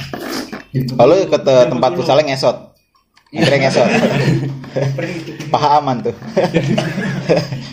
[0.71, 0.95] Gitu.
[0.95, 2.55] Kalau ke te- tempat futsalnya ngesot.
[3.35, 3.89] Akhirnya ngesot.
[5.53, 6.15] Paha aman tuh.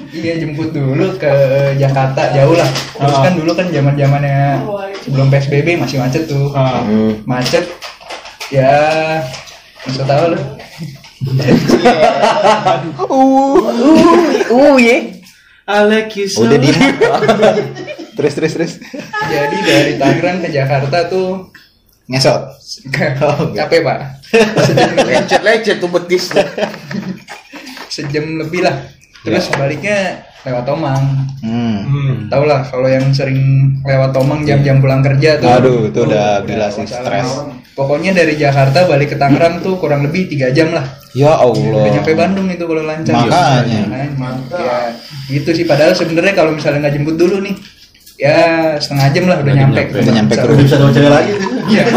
[0.10, 1.30] Iya jemput dulu ke
[1.78, 2.66] Jakarta jauh lah.
[2.66, 3.30] Terus Ah.
[3.30, 4.58] kan dulu kan zaman zamannya
[5.06, 6.50] sebelum PSBB masih macet tuh.
[6.58, 6.82] Ah.
[7.30, 7.70] Macet
[8.50, 8.74] ya
[9.86, 10.42] nggak tahu lah.
[14.50, 15.22] uh ye
[15.70, 16.42] I like you so.
[16.50, 16.74] Udah di
[18.20, 18.74] Terus terus terus.
[19.32, 21.48] Jadi dari Tangerang ke Jakarta tuh
[22.12, 22.42] Ngesot.
[23.56, 24.00] capek pak.
[25.08, 26.28] lecet lecet tuh betis
[27.88, 28.76] Sejam lebih lah.
[29.24, 31.04] Terus baliknya lewat Tomang.
[31.40, 31.80] Hmm.
[31.88, 32.16] Hmm.
[32.28, 35.48] Tau lah kalau yang sering lewat Tomang jam-jam pulang kerja tuh.
[35.48, 37.28] Aduh, itu udah gila sih stres.
[37.72, 40.84] Pokoknya dari Jakarta balik ke Tangerang tuh kurang lebih tiga jam lah.
[41.16, 41.90] Ya Udah Allah.
[41.96, 43.16] nyampe Bandung itu kalau lancar.
[43.16, 43.82] Makanya.
[43.88, 44.60] Makanya.
[44.60, 44.78] Ya,
[45.32, 45.64] gitu sih.
[45.64, 47.56] Padahal sebenarnya kalau misalnya nggak jemput dulu nih,
[48.20, 48.36] ya
[48.76, 49.80] setengah jam lah udah Udah nyampe.
[49.82, 49.98] nyampe.
[49.98, 50.62] Udah nyampe ke Udah rumah.
[50.62, 51.34] bisa dapat cewek lagi.
[51.66, 51.84] Iya.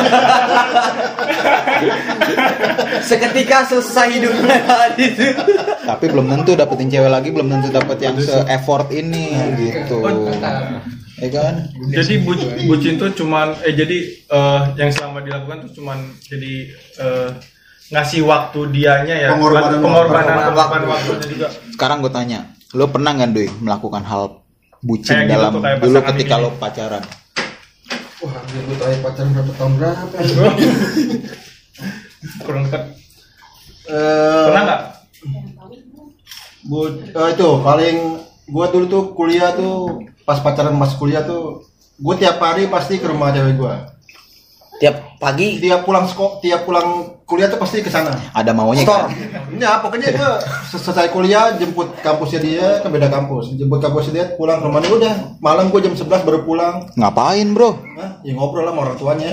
[3.02, 5.12] Seketika selesai hidupnya Adit.
[5.82, 9.98] Tapi belum tentu dapetin cewek lagi, belum tentu dapet yang se-effort ini gitu.
[11.18, 11.54] Ya kan?
[11.88, 16.52] Jadi bu- bucin tuh cuman eh jadi eh, yang selama dilakukan tuh cuman jadi
[16.98, 17.28] eh,
[17.90, 20.48] ngasih waktu dianya ya Pengorbanan pengorbanan waktu.
[20.48, 21.46] pengorbanan waktunya juga.
[21.68, 22.38] Sekarang gue tanya,
[22.72, 24.41] lo pernah nggak Doi melakukan hal
[24.82, 26.42] bucin Kayak gitu dalam tuh, kayak dulu ketika ini.
[26.42, 27.02] lo pacaran?
[28.18, 30.04] Wah, gue terakhir pacaran berapa tahun berapa?
[30.14, 30.50] ya?
[32.44, 32.82] Kurang dekat.
[33.84, 34.80] Eh, Pernah nggak?
[36.62, 37.96] Bu, eh, itu paling
[38.46, 39.74] gua dulu tuh kuliah tuh
[40.22, 41.66] pas pacaran masih kuliah tuh
[41.96, 43.90] gua tiap hari pasti ke rumah cewek gua.
[44.82, 46.88] Tiap pagi Tiap pulang sekolah, tiap pulang
[47.22, 48.10] kuliah tuh pasti ke sana.
[48.34, 49.06] Ada maunya Store.
[49.06, 49.14] kan?
[49.54, 53.54] Ya, pokoknya gua sel- selesai kuliah jemput kampusnya dia ke beda kampus.
[53.54, 55.14] Jemput kampusnya dia pulang ke rumahnya udah.
[55.38, 56.82] Malam gua jam 11 baru pulang.
[56.92, 57.78] Ngapain bro?
[57.94, 58.18] Hah?
[58.20, 59.28] Ya ngobrol lah sama orang tuanya.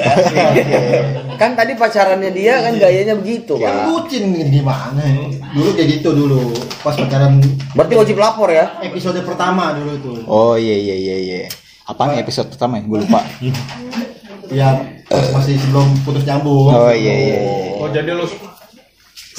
[1.42, 3.86] kan tadi pacarannya dia kan gayanya begitu Yang kan.
[3.90, 5.26] bucin gimana ya?
[5.50, 6.42] Dulu kayak gitu dulu.
[6.80, 7.42] Pas pacaran
[7.74, 8.78] Berarti wajib lapor ya.
[8.80, 10.18] episode pertama dulu tuh.
[10.24, 11.40] Oh iya iya iya iya.
[11.84, 12.86] Apa nih episode pertama ya?
[12.86, 13.26] Gue lupa.
[14.50, 14.70] Ya
[15.10, 16.70] masih sebelum putus nyambung.
[16.70, 17.52] Oh iya iya iya.
[17.78, 18.26] Oh jadi lu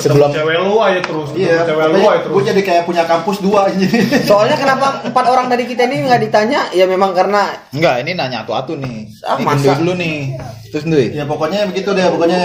[0.01, 2.33] Sebelum- cewek lu aja terus, Iya, cewek lu aja terus.
[2.33, 3.85] gue jadi kayak punya kampus dua ini.
[4.31, 6.73] Soalnya kenapa empat orang dari kita ini nggak ditanya?
[6.73, 9.13] Ya memang karena Enggak, ini nanya atu-atu nih.
[9.21, 9.77] Ah, ini masa?
[9.77, 10.41] Dulu nih.
[10.73, 11.07] Terus Doi.
[11.13, 12.41] ya pokoknya begitu deh, pokoknya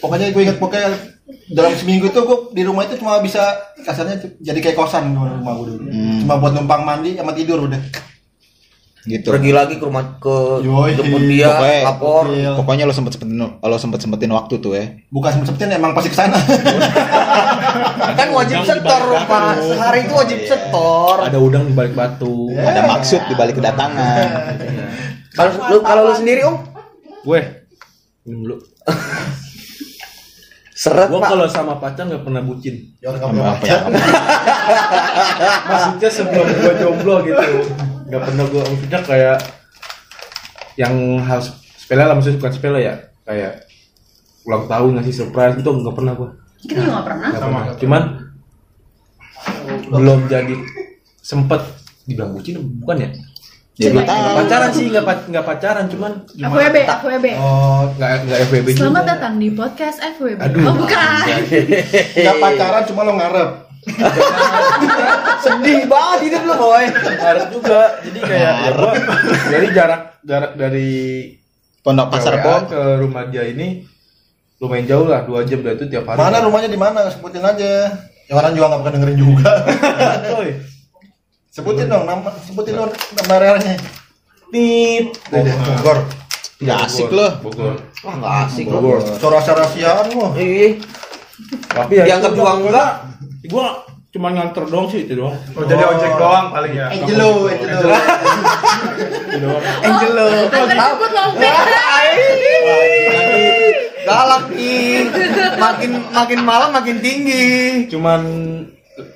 [0.00, 0.88] pokoknya gue ingat pokoknya
[1.52, 3.44] dalam seminggu itu gue di rumah itu cuma bisa
[3.78, 5.82] kasarnya jadi kayak kosan di rumah gue dulu.
[5.86, 6.18] Hmm.
[6.24, 7.78] Cuma buat numpang mandi sama tidur udah.
[9.08, 9.24] Gitu.
[9.24, 10.60] pergi lagi ke rumah ke
[10.92, 12.24] jemput dia Pokoknya- lapor.
[12.28, 12.50] Iya.
[12.54, 14.84] Pokoknya lo sempet sempetin lo sempet sempetin waktu tuh ya.
[15.08, 16.36] Bukan sempet-sempetin emang pasti ke sana.
[18.18, 19.64] Kan wajib setor Pak.
[19.64, 21.24] Sehari itu wajib setor.
[21.24, 22.52] Ada udang di balik batu.
[22.52, 24.28] Ada maksud di balik kedatangan.
[25.38, 26.56] Kalau lu kalau lu sendiri Om
[27.22, 27.40] Gue
[28.26, 28.56] minum dulu.
[30.74, 31.28] seret Gue Pak.
[31.28, 32.74] kalau sama pacar nggak pernah bucin.
[32.98, 33.78] ya Sama kamu apa ya?
[35.64, 37.46] Maksudnya sebelum gue jomblo gitu.
[38.08, 39.38] Nggak pernah gue maksudnya kayak
[40.80, 41.40] yang hal
[41.76, 42.94] sepele lah maksudnya bukan sepele ya.
[43.28, 43.68] Kayak
[44.48, 46.28] ulang tahun ngasih surprise gitu nggak pernah gue.
[46.64, 47.28] Kita juga gak pernah.
[47.28, 47.76] Nggak pernah.
[47.76, 48.02] Cuman
[49.92, 50.54] belum jadi
[51.20, 51.60] sempet
[52.08, 53.10] dibilang bucin bukan ya?
[53.78, 54.42] Ya tahu.
[54.42, 57.26] Pacaran sih nggak nggak pacaran cuman FWB, FWB.
[57.38, 58.80] oh nggak nggak FWB juga.
[58.82, 60.40] Selamat datang di podcast FWB.
[60.42, 60.66] Aduh.
[60.66, 61.22] Oh bukan.
[62.18, 63.67] Nggak pacaran cuma lo ngarep.
[65.44, 66.84] Sedih banget hidup lu, boy.
[67.18, 68.92] harus juga jadi kayak ya gua
[69.48, 70.90] dari jarak jarak dari
[71.82, 72.68] Pondok Pasar Bom.
[72.68, 73.86] ke rumah dia ini
[74.58, 77.06] lumayan jauh lah dua jam dah itu tiap hari Mana rumahnya di mana?
[77.08, 77.94] Sebutin aja.
[78.28, 79.50] Ya orang juga nggak pernah dengerin juga.
[81.58, 83.74] Sebutin dong nama, sebutin dong nama daerahnya.
[84.52, 85.98] tit Bogor.
[86.62, 87.40] Ya asik lo.
[87.42, 88.78] Bogor Wah, enggak asik lu.
[88.78, 90.38] Bogor Rasa-rahasiaan lo.
[90.38, 90.78] Ih,
[91.66, 92.92] tapi ya Dianggap itu juga enggak.
[93.46, 96.88] Gua cuma nganter doang sih itu doang Oh, jadi ojek doang paling ya.
[96.90, 97.92] Angelo, Angelo.
[99.84, 100.26] Angelo.
[100.48, 101.50] Antar jemput lompe.
[104.08, 105.06] Galak nih.
[105.60, 107.86] Makin makin malam makin tinggi.
[107.92, 108.20] cuman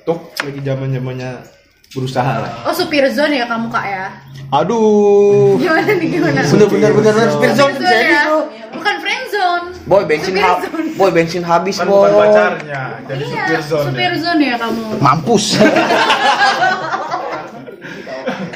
[0.07, 1.31] tuk lagi zaman zamannya
[1.93, 4.05] berusaha lah Oh supir zone ya kamu kak ya?
[4.51, 5.57] Aduh.
[5.57, 6.41] Gimana nih gimana?
[6.43, 8.21] Bener bener bener bener Supir zone jadi ya?
[8.27, 8.39] lu.
[8.73, 9.65] Bukan friend zone.
[9.83, 10.87] Boy bensin Supir ha- zone.
[10.93, 11.89] boy bensin habis boy.
[11.89, 13.85] bukan pacarnya, jadi Iya, supir zone.
[13.89, 14.19] supir ya.
[14.19, 14.83] zone ya kamu.
[14.97, 15.45] Mampus.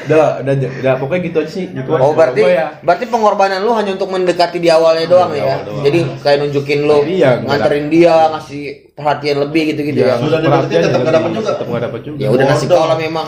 [0.08, 2.00] udah udah udah pokoknya gitu aja sih gitu aja.
[2.00, 5.46] Oh berarti ya berarti pengorbanan lu hanya untuk mendekati di awalnya doang Di ya.
[5.46, 5.84] awal doang.
[5.84, 10.16] Jadi kayak nunjukin lu Iya, nggak nganterin dia, ngasih perhatian lebih gitu-gitu ya.
[10.18, 11.50] Sudah dideketin, tetap nggak dapet juga.
[11.50, 12.78] tetap nggak dapet juga Ya udah nasib Bodoh.
[12.78, 13.28] kau lah memang.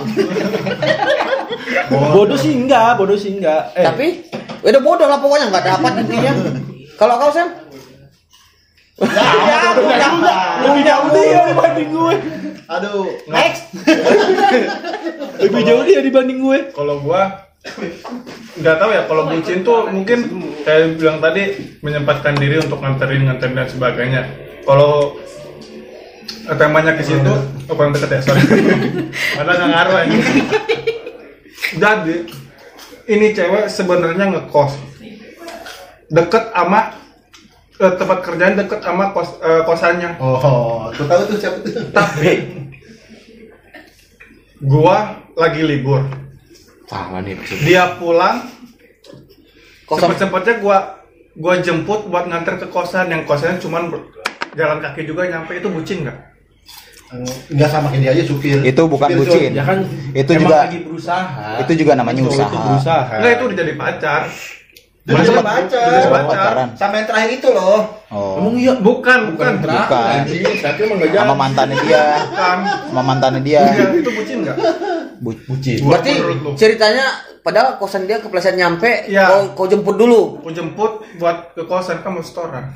[1.89, 4.05] bodoh sih enggak bodoh sih enggak eh Tapi
[4.61, 6.31] udah bodoh lah pokoknya nggak dapat intinya.
[6.95, 7.47] Kalau kau Sam?
[10.65, 12.15] Lebih jauh dia dibanding gue
[12.69, 13.73] Aduh, next.
[15.41, 17.49] lebih jauh dia dibanding gue Kalau gua
[18.59, 20.19] nggak tahu ya kalau bucin tuh mungkin
[20.63, 24.21] kayak bilang tadi menyempatkan diri untuk nganterin nganterin dan sebagainya
[24.63, 25.15] kalau
[26.47, 27.33] eh, temanya ke situ
[27.67, 28.43] oh kurang deket ya sorry
[29.39, 30.19] ada nggak ngaruh ini
[31.83, 32.15] jadi
[33.11, 34.79] ini cewek sebenarnya ngekos
[36.11, 36.98] deket sama
[37.79, 40.09] eh, tempat kerjaan deket sama kos eh, kosannya.
[40.17, 41.71] Oh, aku tahu tuh siapa tuh.
[41.89, 42.31] tapi
[44.59, 44.97] gua
[45.33, 46.03] lagi libur.
[46.85, 47.63] Salah nih maksudnya.
[47.63, 48.49] Dia pulang
[49.85, 50.11] Kosan.
[50.11, 50.77] sempet-sempetnya gua
[51.33, 53.07] gua jemput buat nganter ke kosan.
[53.07, 54.07] Yang kosannya cuman ber-
[54.51, 55.55] jalan kaki juga nyampe.
[55.55, 56.17] Itu bucin nggak?
[57.49, 58.61] Enggak sama kayak dia aja supir.
[58.61, 59.51] Itu bukan Supir bucin.
[59.51, 59.81] ya kan?
[60.11, 61.45] Itu emang juga- lagi berusaha.
[61.59, 62.45] itu juga namanya usaha.
[62.45, 63.01] itu berusaha.
[63.15, 64.21] Enggak itu udah jadi pacar
[65.07, 65.41] Baca.
[65.41, 65.81] Baca.
[66.27, 66.67] pacaran.
[66.75, 67.81] Sama yang terakhir itu loh.
[68.09, 68.37] Oh.
[68.37, 69.53] Emang iya Bukan, bukan.
[69.57, 70.17] Bukan.
[70.59, 72.57] tapi emang enggak Sama mantannya dia, Bukan.
[72.89, 73.63] sama mantannya dia.
[73.95, 74.57] Itu bucin nggak?
[75.19, 75.77] Bu- bucin.
[75.81, 76.13] Berarti
[76.53, 77.05] ceritanya
[77.39, 79.25] padahal kosan dia kepleset nyampe, Iya.
[79.25, 80.39] kau, kau jemput dulu.
[80.39, 82.69] Aku jemput buat ke kosan kamu setoran.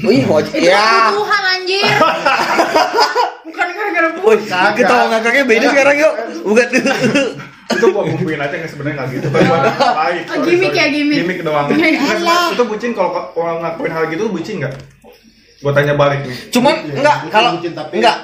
[0.00, 1.08] Wih, mau Itu ya.
[1.08, 1.84] kebutuhan anjir.
[3.46, 4.18] Bukan gara-gara bu.
[4.26, 6.14] Wih, ketawa ngakaknya beda sekarang yuk.
[6.42, 6.66] Bukan
[7.66, 9.58] itu gua bumbuin aja nggak sebenarnya nggak gitu kan gua
[9.94, 11.18] baik Oh, gimmick ya, gimmick.
[11.18, 14.74] gimmick doang Ya Nggak, itu bucin kalau kalau ngakuin hal gitu bucin nggak
[15.58, 18.18] gua tanya balik nih Cuman enggak kalau Bucin, tapi enggak.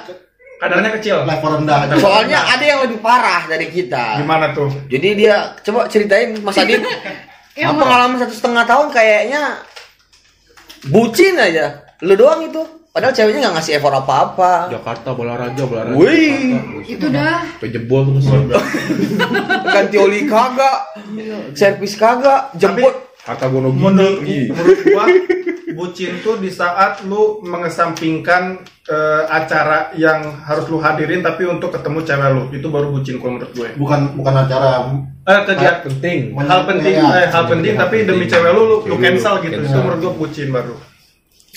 [0.57, 1.93] kadarnya kecil level rendah aja.
[1.97, 4.21] Soalnya ada yang lebih parah dari kita.
[4.21, 6.85] gimana tuh Jadi dia coba ceritain Mas Adit.
[7.51, 9.57] Yang apa pengalaman satu setengah tahun kayaknya
[10.85, 11.81] bucin aja.
[11.99, 12.61] Lu doang itu.
[12.91, 14.67] Padahal ceweknya nggak ngasih effort apa-apa.
[14.69, 15.95] Jakarta bola raja bola raja.
[15.95, 16.59] Wih.
[16.85, 17.39] Itu dah.
[17.57, 18.27] Pejebol terus.
[19.73, 20.77] Ganti oli kagak.
[21.53, 22.51] Servis kagak.
[22.53, 22.91] Jemput.
[23.21, 23.79] Kata Gonogini.
[23.79, 25.05] menurut menurut gua
[25.71, 32.01] bucin tuh di saat lu mengesampingkan eh, acara yang harus lu hadirin tapi untuk ketemu
[32.01, 34.89] cewek lu itu baru bucin kalau menurut gue Bukan bukan acara
[35.21, 36.33] eh kegiatan penting.
[36.35, 37.07] hal penting Iya.
[37.15, 40.47] eh, hal penting tapi demi cewek lu lu, lu cancel gitu itu menurut gua bucin
[40.49, 40.75] baru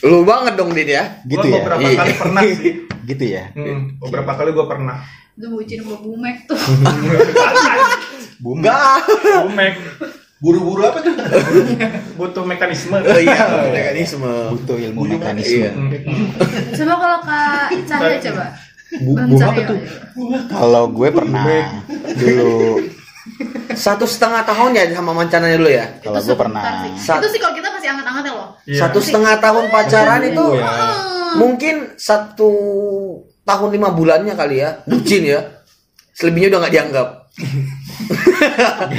[0.04, 1.18] Lu banget dong Dit ya.
[1.22, 1.58] Gitu Gua ya.
[1.58, 1.96] beberapa Iya.
[1.98, 2.72] kali pernah sih
[3.08, 3.44] Gitu ya.
[3.50, 4.96] Hmm, beberapa kali gua pernah
[5.32, 6.54] Itu bucin sama bumek tuh.
[8.38, 9.00] Bunga.
[9.42, 9.74] bumek
[10.36, 11.14] buru-buru apa tuh?
[12.18, 14.32] butuh mekanisme Oh iya, mekanisme.
[14.52, 15.64] Butuh ilmu mekanisme.
[15.64, 15.70] Iya.
[16.74, 18.44] Coba kalau Kak Cahaya coba.
[18.94, 19.78] Bu- bunga apa tuh?
[20.46, 21.44] Kalau gue pernah
[22.14, 22.54] dulu.
[23.74, 25.86] Satu setengah tahun ya sama mancananya dulu ya.
[25.98, 26.62] Kalau Itu gue pernah.
[26.84, 26.92] sih.
[27.00, 28.48] Sa- Itu sih kalau kita masih anget-anget ya loh.
[28.64, 28.78] Iya.
[28.78, 30.70] Satu setengah tahun pacaran itu ya.
[31.34, 32.50] mungkin satu
[33.42, 35.40] tahun lima bulannya kali ya bucin ya.
[36.12, 37.08] Selebihnya udah nggak dianggap.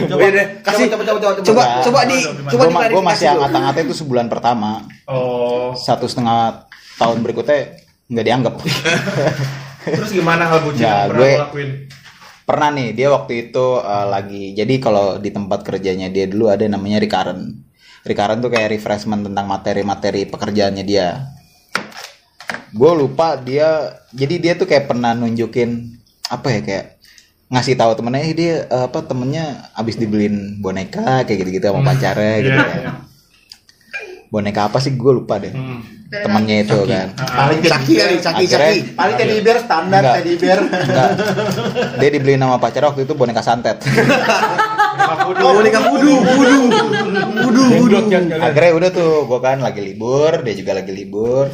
[0.05, 1.39] coba, deh, kasih coba, coba, coba, coba.
[1.39, 1.63] coba Coba.
[1.81, 3.31] coba di coba Gue masih diklarifikasi dulu.
[3.37, 4.71] angkat-angkatnya itu sebulan pertama.
[5.05, 7.59] oh Satu setengah tahun berikutnya
[8.07, 8.53] nggak dianggap.
[9.87, 11.69] terus gimana hal bucin Ya, yang pernah gue- lo lakuin
[12.45, 16.63] pernah nih dia waktu itu eh, lagi jadi kalau di tempat kerjanya dia dulu ada
[16.69, 17.65] namanya recurrent
[18.05, 21.25] recurrent tuh kayak refreshment tentang materi-materi pekerjaannya dia.
[22.69, 25.97] Gue lupa dia jadi dia tuh kayak pernah nunjukin
[26.29, 26.85] apa ya kayak
[27.49, 32.35] ngasih tahu temennya "Eh, dia eh, apa temennya abis dibeliin boneka kayak gitu-gitu sama pacarnya
[32.45, 32.93] gitu ya.
[34.35, 35.79] Boneka apa sih gue lupa deh Hmm.
[36.05, 38.77] temennya itu kan Paling Caki kali, caki, caki.
[38.93, 40.15] Paling teddy bear standar Enggak.
[40.15, 40.59] teddy bear.
[40.61, 41.09] Enggak.
[41.97, 43.79] dia dibeliin sama pacar waktu itu boneka santet
[45.35, 46.57] Boneka vudu, vudu.
[47.41, 47.97] Vudu, vudu.
[48.37, 51.49] akhirnya udah tuh gue kan lagi libur dia juga lagi libur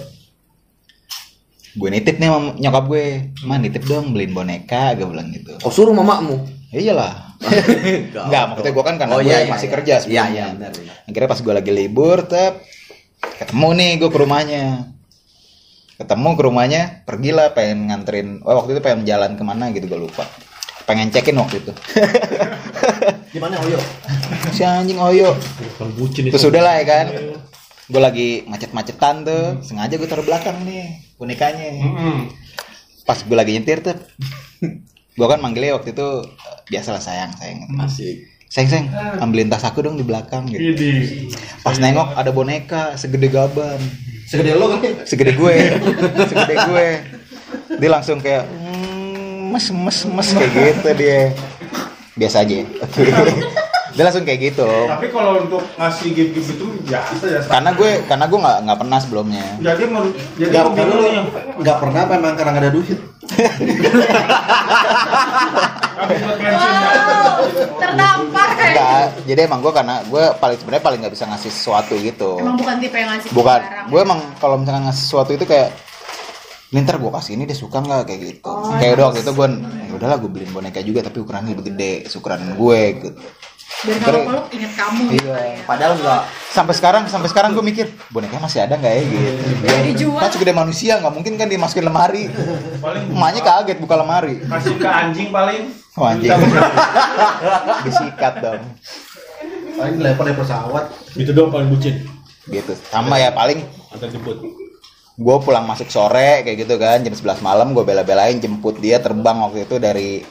[1.72, 3.06] gue nitip nih sama nyokap gue
[3.42, 6.44] mah nitip dong beliin boneka gue bilang gitu Oh suruh mamamu.
[6.72, 9.74] Ya iyalah Enggak, maksudnya gue kan karena Oh, gue iya, iya, masih iya.
[9.76, 10.30] kerja Iya, sebelumnya.
[10.30, 10.96] iya, benar, benar.
[11.04, 12.54] Akhirnya pas gue lagi libur, tep,
[13.36, 14.66] ketemu nih gue ke rumahnya.
[15.98, 18.30] Ketemu ke rumahnya, pergilah pengen nganterin.
[18.42, 20.24] Oh, waktu itu pengen jalan ke mana gitu gue lupa.
[20.86, 21.74] Pengen cekin waktu itu.
[23.34, 23.80] Gimana Oyo?
[24.56, 25.34] si anjing Oyo.
[26.14, 27.06] Terus udah lah ya kan.
[27.86, 31.68] Gue lagi macet-macetan tuh, sengaja gue taruh belakang nih bonekanya.
[31.82, 32.18] Mm-mm.
[33.04, 33.98] Pas gue lagi nyetir tuh,
[35.18, 36.08] gue kan manggilnya waktu itu
[36.72, 37.68] biasalah sayang sayang.
[37.78, 38.32] Asik.
[38.48, 38.88] Sayang sayang,
[39.20, 40.64] ambilin tas aku dong di belakang gitu.
[41.62, 43.80] Pas nengok ada boneka segede gaban,
[44.24, 45.04] Segede lo kan?
[45.04, 45.56] segede gue,
[46.32, 46.88] segede gue.
[47.76, 51.20] Dia langsung kayak "Hmm, mes mes mes kayak gitu dia.
[52.12, 52.64] Biasa aja.
[52.82, 53.02] Oke.
[53.92, 54.70] Dia langsung kayak gitu.
[54.88, 57.40] Tapi kalau untuk ngasih gift-gift itu biasa ya.
[57.44, 59.46] Karena gue karena gue nggak nggak pernah sebelumnya.
[59.60, 61.24] Jadi menurut jadi Enggak hobi pernah
[61.60, 63.00] Enggak pernah apa emang karena nggak ada duit.
[66.02, 66.92] habis buat bensin ya.
[66.92, 67.42] Wow,
[67.78, 68.74] terdampar kayak.
[68.74, 72.42] Enggak, jadi emang gue karena gue paling sebenarnya paling nggak bisa ngasih sesuatu gitu.
[72.42, 73.60] Emang bukan tipe yang ngasih Bukan,
[73.92, 75.70] gue emang kalau misalkan ngasih sesuatu itu kayak
[76.72, 78.48] "Ini ntar gue kasih ini dia suka nggak kayak gitu.
[78.48, 81.66] Oh, kayak udah waktu itu gue, ya udahlah gue beliin boneka juga tapi ukurannya lebih
[81.76, 83.10] gede, ukuran gue gitu.
[83.82, 85.42] Biar kalau peluk inget kamu gitu Iya.
[85.56, 85.64] ya.
[85.66, 86.22] Padahal enggak.
[86.48, 89.30] sampai sekarang sampai sekarang gue mikir bonekanya masih ada nggak ya gitu
[89.64, 90.20] Ya, dijual.
[90.20, 92.28] kan segede manusia nggak mungkin kan dimasukin lemari
[92.78, 95.72] Paling emaknya kaget buka lemari kasih ke anjing paling.
[95.94, 96.30] Wah, anjing.
[97.82, 98.62] disikat dong
[99.72, 100.84] Paling dilempar dari pesawat.
[101.16, 101.96] Itu doang paling bucin.
[102.44, 104.42] gitu sama ya paling Antar jemput.
[105.14, 109.38] gue pulang masuk sore kayak gitu kan jam 11 malam gue bela-belain jemput dia terbang
[109.40, 110.26] waktu itu dari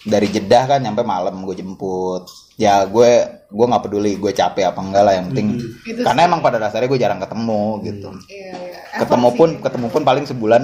[0.00, 3.10] dari Jeddah kan nyampe malam gue jemput ya gue
[3.48, 5.46] gue nggak peduli gue capek apa enggak lah yang penting
[5.80, 8.80] Itu karena emang pada dasarnya gue jarang ketemu gitu Iya, iya.
[9.00, 9.60] ketemu pun sih.
[9.64, 10.62] ketemu pun paling sebulan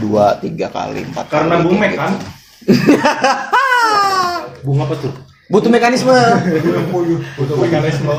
[0.00, 2.12] dua tiga kali empat Karena kali, bumek kayak kan.
[2.14, 2.26] gitu.
[4.62, 5.12] Bunga apa tuh?
[5.50, 6.14] Butuh mekanisme.
[7.36, 8.14] Butuh mekanisme.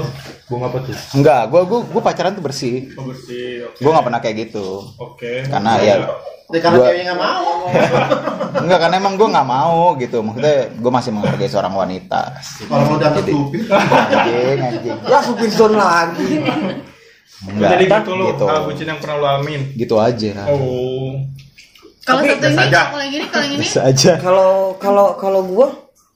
[0.51, 0.95] Bung apa tuh?
[1.15, 2.91] Enggak, gue gue gue pacaran tuh bersih.
[2.99, 3.67] Oh, bersih.
[3.71, 3.79] Oke.
[3.79, 4.67] Gue nggak pernah kayak gitu.
[4.99, 5.47] Oke.
[5.47, 5.95] Karena ya
[6.53, 7.49] Ya, karena Gua- ceweknya nggak mau.
[8.63, 10.17] enggak karena emang gue nggak mau gitu.
[10.21, 12.21] Maksudnya gue masih menghargai seorang wanita.
[12.69, 14.97] Kalau mau diantar supir, Anjing, anjing.
[15.01, 16.29] Ya supir zone lagi.
[17.49, 17.69] Enggak.
[17.73, 18.45] Jadi gitu lo gitu.
[18.45, 19.61] hal bucin yang pernah lo alamin.
[19.73, 20.45] Gitu aja.
[20.45, 21.17] Oh.
[22.03, 24.11] Kalau satu ini, kalau yang ini, kalau yang ini Bisa aja.
[24.19, 25.67] Kalau kalau kalau gua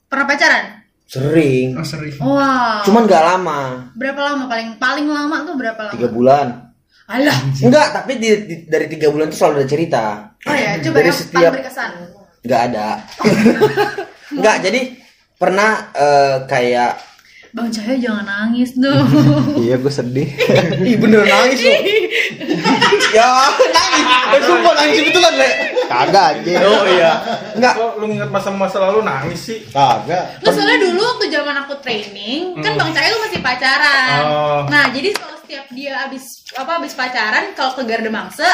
[0.06, 0.77] pernah pacaran?
[1.08, 1.74] Sering.
[1.74, 2.13] Oh, sering.
[2.17, 2.84] Wow.
[2.84, 3.60] Cuman gak lama,
[3.93, 5.93] berapa lama paling paling lama tuh berapa lama?
[5.96, 6.48] tiga bulan.
[7.08, 7.39] Alah.
[7.58, 10.04] Enggak, tapi di, di- dari tiga bulan itu selalu ada cerita.
[10.43, 11.91] Oh ya, coba Dari yang setiap- paling berkesan.
[12.43, 12.88] Nggak ada.
[14.36, 14.82] Enggak, jadi
[15.34, 16.91] pernah eh, kayak
[17.56, 19.08] Bang Cahyo jangan nangis dong.
[19.64, 20.30] Iya, gue sedih.
[20.84, 21.80] Ih bener nangis loh.
[23.16, 23.28] ya
[23.72, 24.04] nangis.
[24.36, 25.50] Eh, sumpah nangis betulan le.
[25.88, 26.60] Kagak anjing.
[26.60, 27.12] Oh iya.
[27.56, 27.74] Enggak.
[27.80, 29.60] Kok lu nginget masa-masa lalu nangis sih?
[29.72, 30.44] Kagak.
[30.44, 34.22] Nggak soalnya dulu waktu zaman aku training, kan Bang Cahyo masih pacaran.
[34.28, 34.62] Oh.
[34.68, 38.50] Nah, jadi kalau setiap dia abis apa abis pacaran, kalau ke Garda Mangsa,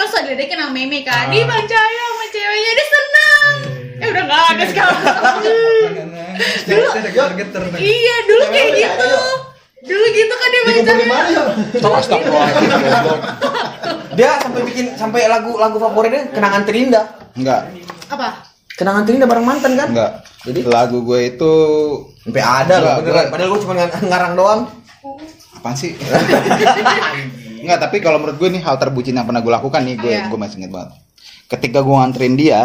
[0.00, 1.28] kan suka diledekin sama Meme kan.
[1.28, 3.56] Ih, Bang Cahyo sama ceweknya dia senang.
[4.00, 5.00] Eh udah nggak ada sekarang.
[6.40, 6.86] Dulu
[7.78, 9.12] iya, dulu kayak gitu.
[9.80, 11.42] Dulu gitu kan dia ya?
[11.80, 12.68] Astagfirullahaladzim.
[12.68, 13.20] goblok.
[14.12, 17.04] Dia sampai bikin sampai lagu lagu favoritnya kenangan terindah.
[17.32, 17.60] Enggak,
[18.10, 18.44] Apa?
[18.74, 19.88] Kenangan terindah bareng mantan kan?
[19.88, 20.12] enggak.
[20.40, 20.64] Jadi?
[20.64, 21.52] lagu gue itu
[22.20, 23.26] Sampai ada loh Enggak, beneran.
[23.28, 24.60] Padahal gue cuma ng- ngarang doang.
[25.52, 25.92] apaan sih?
[27.60, 30.28] Enggak, tapi kalau menurut gue nih hal terbucin yang pernah gue lakukan nih, gue Iya.
[30.28, 30.90] gue masih inget banget.
[31.46, 32.60] Ketika gue nganterin dia,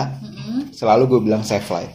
[0.71, 1.91] selalu gue bilang safe flight.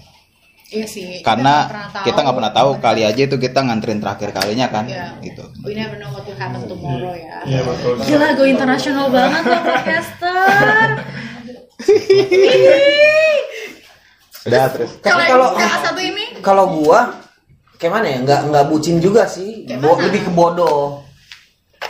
[0.71, 1.19] Iya sih.
[1.21, 2.05] Karena nggak pernah tahu.
[2.07, 5.19] kita nggak pernah tahu kali aja itu kita nganterin terakhir kalinya kan, Iya.
[5.21, 5.43] gitu.
[5.61, 7.43] We never know what will happen tomorrow ya.
[7.43, 7.99] Iya betul.
[8.01, 10.87] Gila, gue internasional banget loh podcaster.
[14.41, 14.91] Udah terus.
[15.01, 17.13] Kalau kalau- satu ini, Kalau gua
[17.77, 18.19] kayak mana ya?
[18.23, 19.69] Nggak nggak bucin juga sih.
[19.69, 20.01] Mana?
[20.01, 21.05] lebih ke bodoh.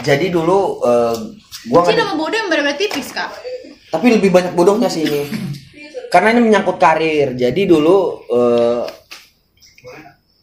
[0.01, 1.17] Jadi dulu eh,
[1.69, 3.31] gua Cina nggak sama bodoh yang benar-benar tipis kak.
[3.91, 5.27] tapi lebih banyak bodohnya sih ini.
[6.11, 7.39] Karena ini menyangkut karir.
[7.39, 8.85] Jadi dulu eh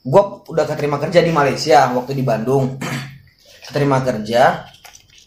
[0.07, 2.79] gua udah keterima kerja di Malaysia waktu di Bandung.
[3.67, 4.63] keterima kerja.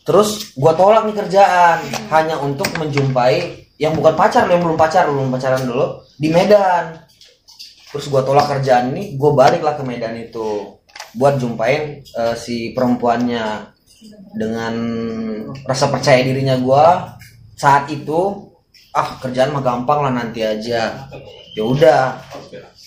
[0.00, 5.28] Terus gua tolak nih kerjaan hanya untuk menjumpai yang bukan pacar, yang belum pacar, belum
[5.28, 7.04] pacaran dulu di Medan.
[7.92, 10.80] Terus gua tolak kerjaan ini, gua baliklah ke Medan itu
[11.20, 13.76] buat jumpain eh, si perempuannya
[14.32, 14.74] dengan
[15.68, 17.18] rasa percaya dirinya gua
[17.60, 18.49] saat itu
[18.90, 21.06] ah kerjaan mah gampang lah nanti aja.
[21.54, 22.18] Ya udah.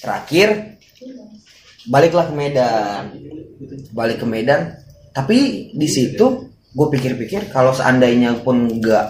[0.03, 0.79] Terakhir
[1.87, 3.03] baliklah ke Medan.
[3.95, 4.75] Balik ke Medan.
[5.13, 9.07] Tapi di situ gue pikir-pikir kalau seandainya pun nggak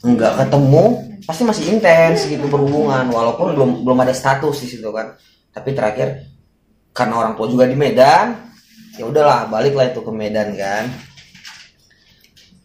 [0.00, 0.84] nggak ketemu
[1.28, 3.06] pasti masih intens gitu berhubungan.
[3.10, 5.14] Walaupun belum belum ada status di situ kan.
[5.54, 6.26] Tapi terakhir
[6.90, 8.50] karena orang tua juga di Medan
[8.98, 10.90] ya udahlah baliklah itu ke Medan kan.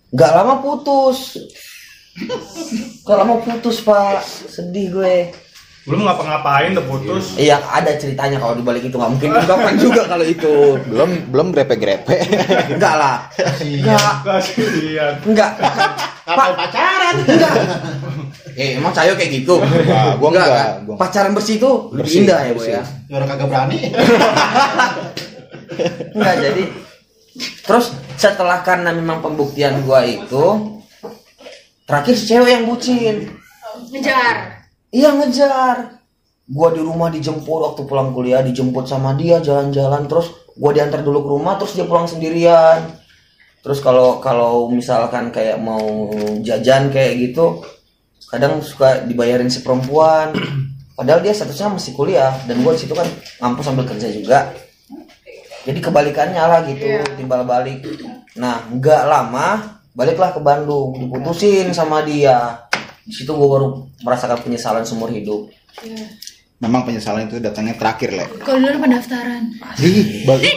[0.09, 1.37] Nggak lama putus
[2.15, 5.17] nggak lama putus pak sedih gue
[5.85, 7.37] Belum ngapa-ngapain udah putus.
[7.37, 12.09] Iya ada ceritanya kalau dibalik itu nggak mungkin ungkapan juga kalau itu Belum belum grepe-grepe.
[12.73, 13.29] enggak lah
[13.61, 14.01] enggak
[15.21, 15.51] enggak
[16.25, 17.13] Ngapain pacaran?
[17.21, 17.53] enggak
[18.55, 20.47] eh emang cayo kayak gitu Enggak, gua enggak.
[20.49, 20.69] kan?
[20.81, 22.71] Gua- pacaran bersih itu lebih Bersih, indah ya bu bersih.
[22.71, 23.77] ya Ya orang kagak berani.
[26.11, 26.63] enggak jadi
[27.61, 30.73] terus setelah karena memang pembuktian gua itu
[31.85, 33.29] terakhir si cewek yang bucin
[33.91, 34.35] Ngejar.
[34.91, 35.77] Iya ngejar.
[36.45, 41.25] Gua di rumah dijemput waktu pulang kuliah dijemput sama dia jalan-jalan terus gua diantar dulu
[41.25, 42.95] ke rumah terus dia pulang sendirian.
[43.59, 46.07] Terus kalau kalau misalkan kayak mau
[46.45, 47.65] jajan kayak gitu
[48.29, 50.31] kadang suka dibayarin si perempuan.
[50.95, 53.09] Padahal dia statusnya masih kuliah dan gua situ kan
[53.43, 54.55] ngampus sambil kerja juga.
[55.65, 56.85] Jadi kebalikannya lah gitu,
[57.17, 57.81] timbal balik.
[58.37, 62.67] Nah, nggak lama baliklah ke Bandung, diputusin sama dia.
[63.01, 63.67] Di situ gue baru
[64.01, 65.47] merasakan penyesalan seumur hidup.
[66.57, 68.25] Memang penyesalan itu datangnya terakhir, Le.
[68.39, 69.43] Kalau dulu pendaftaran.
[69.77, 70.51] Ih, bagus.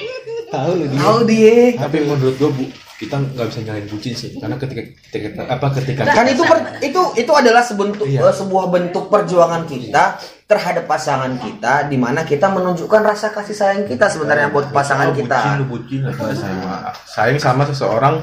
[0.49, 0.99] Tahu lu dia.
[0.99, 1.57] Tahu dia.
[1.77, 2.65] Tapi menurut gua bu,
[2.97, 4.81] kita nggak bisa nyalain bucin sih, karena ketika
[5.13, 8.25] ketika apa ketika Kan itu per- itu itu adalah sebentuk Iya.
[8.25, 10.17] eh, sebuah bentuk perjuangan kita
[10.49, 15.29] terhadap pasangan kita di mana kita menunjukkan rasa kasih sayang kita sebenarnya buat pasangan Bucin,
[15.29, 15.39] kita.
[15.61, 16.73] lu bucin apa sama
[17.05, 18.17] sayang sama seseorang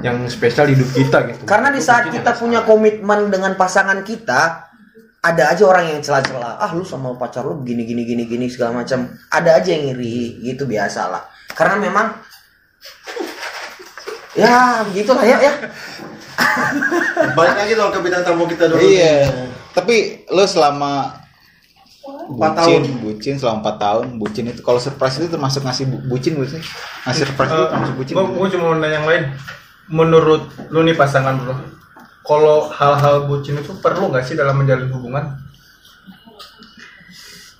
[0.00, 1.42] yang spesial di hidup kita gitu.
[1.44, 2.38] Karena di saat Bucin kita ya.
[2.38, 4.72] punya komitmen dengan pasangan kita,
[5.20, 6.56] ada aja orang yang celah-celah.
[6.56, 9.06] Ah, lu sama pacar lu begini gini gini gini segala macam.
[9.28, 11.28] Ada aja yang iri, gitu biasalah.
[11.52, 12.16] Karena memang
[14.32, 15.52] ya begitulah ya ya.
[17.36, 18.80] Balik lagi dong ke bintang tamu kita dulu.
[18.80, 19.28] Iya.
[19.72, 21.20] Tapi lu selama
[22.02, 22.82] Empat bucin, tahun.
[22.98, 26.62] bucin selama 4 tahun, bucin itu kalau surprise itu termasuk ngasih bu- bucin bukan sih?
[27.06, 28.12] Ngasih surprise itu termasuk bucin.
[28.18, 29.22] gue gue cuma mau nanya yang lain
[29.90, 31.54] menurut lu nih pasangan bro
[32.22, 35.42] kalau hal-hal bucin itu perlu nggak sih dalam menjalin hubungan?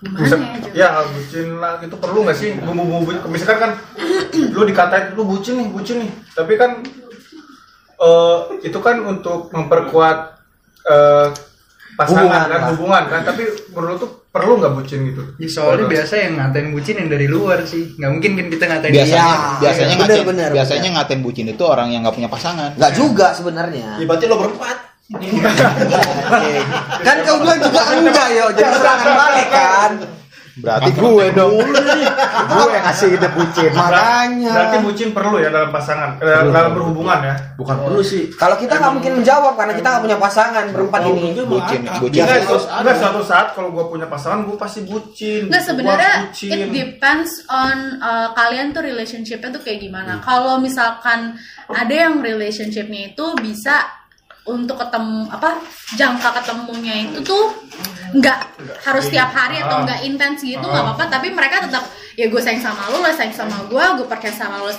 [0.03, 0.43] Misal-
[0.75, 2.55] ya, ya hal bucin lah itu perlu nggak sih?
[2.63, 3.73] Bumbu-bumbu misalkan kan
[4.55, 6.11] lu dikatain lu bucin nih bucin nih.
[6.35, 6.79] Tapi kan
[8.03, 10.19] eh, itu kan untuk memperkuat
[10.87, 11.29] eh,
[11.99, 13.21] pasangan Hubungan kan hubungan kan.
[13.27, 13.43] Tapi
[13.75, 17.29] menurut lu tuh perlu nggak bucin gitu Ya, soalnya biasa yang ngatain bucin yang dari
[17.29, 21.21] luar sih nggak mungkin kan kita ngatain biasanya Iya, biasanya bener, ngatain bener, biasanya ngatain
[21.21, 22.71] bucin itu orang yang nggak punya pasangan.
[22.81, 24.01] Nggak juga sebenarnya.
[24.01, 24.77] Ya berarti lo berempat.
[27.05, 29.91] kan kau bilang juga enggak yo, jadi serangan balik kan.
[30.61, 31.57] Berarti gue dong.
[32.53, 33.71] gue yang ngasih ide bucin.
[33.73, 34.53] Makanya.
[34.53, 38.29] berarti bucin perlu ya dalam pasangan eh, dalam berhubungan ya Bukan perlu sih.
[38.37, 41.29] Kalau kita nggak mungkin menjawab karena kita nggak punya pasangan berempat ini.
[41.49, 42.21] Bucin, bucin.
[42.21, 45.49] Enggak, suatu, enggak suatu saat kalau gue punya pasangan gue pasti bucin.
[45.49, 46.51] Nggak Gua sebenarnya bucin.
[46.53, 50.21] it depends on uh, kalian tuh relationshipnya tuh kayak gimana.
[50.21, 51.41] Kalau misalkan
[51.73, 54.02] ada yang relationshipnya itu bisa
[54.43, 55.63] untuk ketemu apa
[55.95, 57.55] jangka ketemunya itu tuh
[58.19, 58.39] nggak
[58.83, 61.05] harus tiap hari atau nggak intens gitu nggak apa-apa.
[61.19, 61.87] Tapi mereka tetap
[62.19, 64.73] ya gue sayang sama lu lo sayang sama gue gue percaya sama lo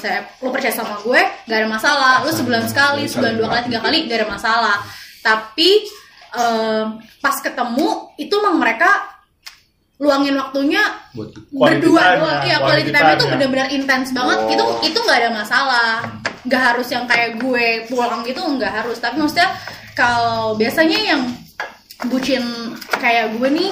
[0.43, 2.13] lo percaya sama gue nggak ada masalah.
[2.27, 4.77] Lu sebulan sekali sebulan dua kali tiga kali nggak ada masalah.
[5.23, 5.87] Tapi
[6.35, 6.85] em,
[7.23, 9.12] pas ketemu itu emang mereka
[10.01, 10.83] luangin waktunya
[11.13, 12.41] Quality berdua doang.
[12.41, 14.37] ya, ya quality time time itu benar-benar intens banget.
[14.41, 14.53] Oh.
[14.53, 15.93] itu itu nggak ada masalah.
[16.43, 18.97] Nggak harus yang kayak gue pulang gitu nggak harus.
[18.97, 19.53] Tapi maksudnya
[19.93, 21.21] kalau biasanya yang
[22.09, 22.43] bucin
[22.97, 23.71] kayak gue nih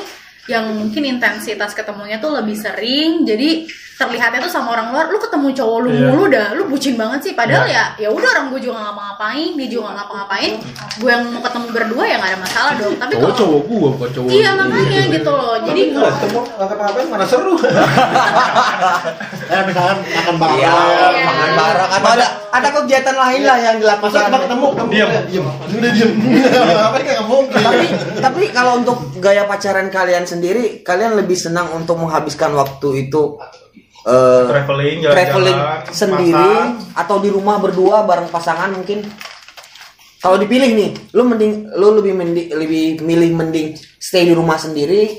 [0.50, 3.26] yang mungkin intensitas ketemunya tuh lebih sering.
[3.26, 3.66] Jadi
[4.02, 6.08] terlihatnya tuh sama orang luar lu ketemu cowok lu Iya.
[6.08, 9.50] mulu dah lu bucin banget sih padahal ya ya udah orang gue juga nggak ngapa-ngapain
[9.54, 10.52] dia juga nggak ngapa-ngapain
[10.98, 13.88] gue yang mau ketemu berdua ya nggak ada masalah dong tapi cowok kalau cowok gua
[13.94, 17.54] bukan cowok iya makanya gitu loh jadi nggak ketemu nggak ngapain mana seru.
[19.52, 20.58] eh misalkan makan bareng.
[20.58, 20.74] Iya,
[21.12, 21.26] Iya.
[21.28, 24.22] makan bareng atau ada ada kegiatan lain lah yang Masa dilakukan.
[24.24, 25.46] kita ketemu kamu Diam.
[25.46, 26.12] Lu udah diem.
[26.82, 27.60] Apa kayak nggak mungkin.
[27.62, 27.86] tapi
[28.18, 33.38] tapi kalau untuk gaya pacaran kalian sendiri kalian lebih senang untuk menghabiskan waktu itu
[34.06, 36.98] eh, Traveling, jalan-jalan, traveling sendiri makan.
[36.98, 39.06] atau di rumah berdua bareng pasangan mungkin
[40.22, 45.10] kalau dipilih nih lu mending lu lebih mending lebih milih mending stay di rumah sendiri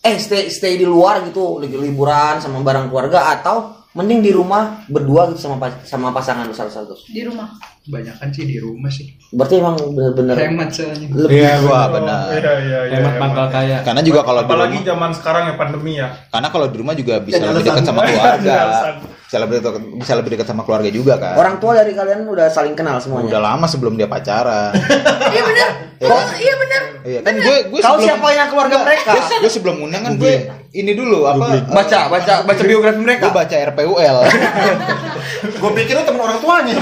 [0.00, 4.86] eh stay stay di luar gitu lagi liburan sama bareng keluarga atau mending di rumah
[4.86, 9.08] berdua gitu sama pa- sama pasangan lu satu-satu di rumah Kebanyakan sih di rumah sih.
[9.32, 11.08] berarti emang bener-bener Hemat soalnya.
[11.10, 12.22] lebih Iya, gua benar.
[12.28, 12.96] Iya, iya, iya.
[13.00, 13.54] hemat iya, pangkal iya.
[13.56, 16.08] kaya Karena juga kalau di Apalagi rumah, zaman sekarang ya pandemi ya.
[16.28, 18.56] karena kalau di rumah juga bisa Jadi lebih dekat sama keluarga.
[19.30, 21.38] Bisa lebih dekat, bisa lebih dekat sama keluarga juga kan.
[21.38, 23.30] orang tua dari kalian udah saling kenal semuanya?
[23.30, 24.74] Udah lama sebelum dia pacaran.
[25.34, 25.68] iya bener.
[26.02, 26.82] Oh, iya bener.
[27.06, 27.32] Iya kan?
[27.38, 29.14] Gue gue kau sebelum siapa yang keluarga mereka?
[29.14, 30.34] gue, gue sebelum undang kan gue
[30.74, 34.16] ini dulu apa baca baca baca biografi gue mereka baca RPUL.
[35.40, 36.76] Gue pikir itu temen orang tuanya.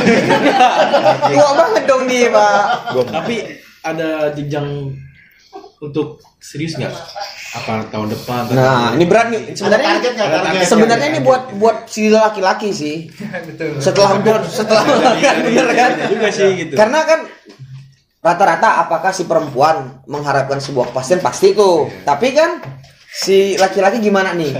[1.30, 2.64] tua banget dong nih pak.
[3.12, 3.36] Tapi
[3.84, 4.94] ada jenjang
[5.78, 6.90] untuk serius nggak?
[7.54, 9.40] Apa tahun depan nah ini berat nih.
[9.54, 10.28] Sebenarnya target nggak?
[10.28, 10.66] Target?
[10.66, 12.96] sebenarnya ini buat buat si laki-laki sih.
[13.48, 13.78] Betul.
[13.78, 14.84] setelah untuk setelah
[15.22, 16.74] kan bener kan Ada juga sih gitu.
[16.74, 17.20] Karena kan
[18.18, 21.22] rata-rata apakah si perempuan mengharapkan sebuah kepastian?
[21.22, 21.86] Pasti tuh.
[22.02, 22.58] Tapi kan
[23.06, 24.52] si laki-laki gimana nih.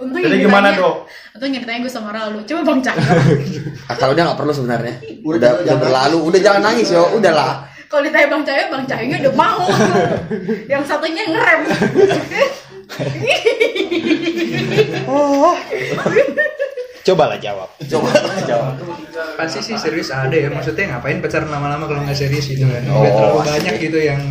[0.00, 1.04] Untung Jadi gimana dok?
[1.36, 2.42] Untung ceritanya gue sama Ralu.
[2.48, 2.96] Coba Bang Cak.
[4.00, 4.94] Kalau udah nggak perlu sebenarnya.
[5.20, 6.18] Udah, udah udah jangan berlalu.
[6.32, 7.04] Udah jangan nangis yo.
[7.12, 9.66] Udahlah Kalau ditanya Bang Cahyo, Bang Cahyonya udah mau.
[10.72, 11.60] yang satunya ngerem.
[17.00, 17.66] Cobalah jawab.
[17.90, 18.12] coba
[18.46, 18.78] jawab
[19.34, 20.46] Pasti sih serius ada ya.
[20.54, 22.86] Maksudnya ngapain pacaran lama-lama kalau nggak serius gitu kan?
[22.94, 24.22] Oh, terlalu banyak gitu yang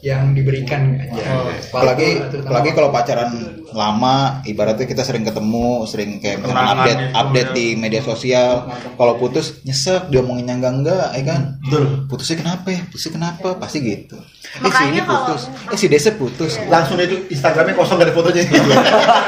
[0.00, 0.96] yang diberikan.
[0.96, 1.22] Aja.
[1.32, 3.30] Oh, apalagi Terutama apalagi kalau pacaran
[3.72, 7.56] lama ibaratnya kita sering ketemu sering kayak misalkan Kenangan update gitu, update ya.
[7.56, 8.50] di media sosial.
[8.94, 10.30] Kalau putus nyesek dia yang
[10.60, 11.40] enggak enggak ya kan?
[11.60, 11.84] Betul.
[12.06, 12.80] putusnya kenapa ya?
[12.86, 13.48] Putusnya kenapa?
[13.58, 14.16] Pasti gitu.
[14.16, 14.22] Eh
[14.54, 15.42] si Makanya ini kalau- putus.
[15.50, 16.52] Eh si Desa putus.
[16.66, 18.42] Langsung itu Instagramnya kosong dari fotonya.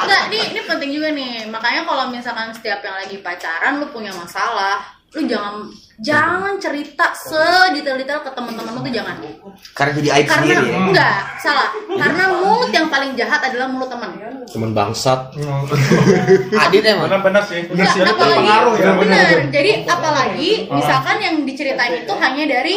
[0.00, 1.32] Enggak, ini ini penting juga nih.
[1.48, 5.54] Makanya kalau misalkan setiap yang lagi pacaran lu punya masalah, lu jangan
[6.00, 9.16] jangan cerita sedetail-detail ke teman-teman lu tuh jangan.
[9.74, 10.78] karena jadi aib Karena sendiri ya.
[10.80, 11.68] enggak, salah.
[11.84, 14.10] Karena mulut yang paling jahat adalah mulut teman.
[14.46, 15.34] teman bangsat
[16.62, 17.66] adit emang Benar-benar sih.
[17.66, 18.00] Benar sih.
[18.00, 18.90] Jadi apalagi pengaruh ya.
[18.96, 19.26] benar.
[19.50, 22.76] Jadi apalagi misalkan yang diceritain itu hanya dari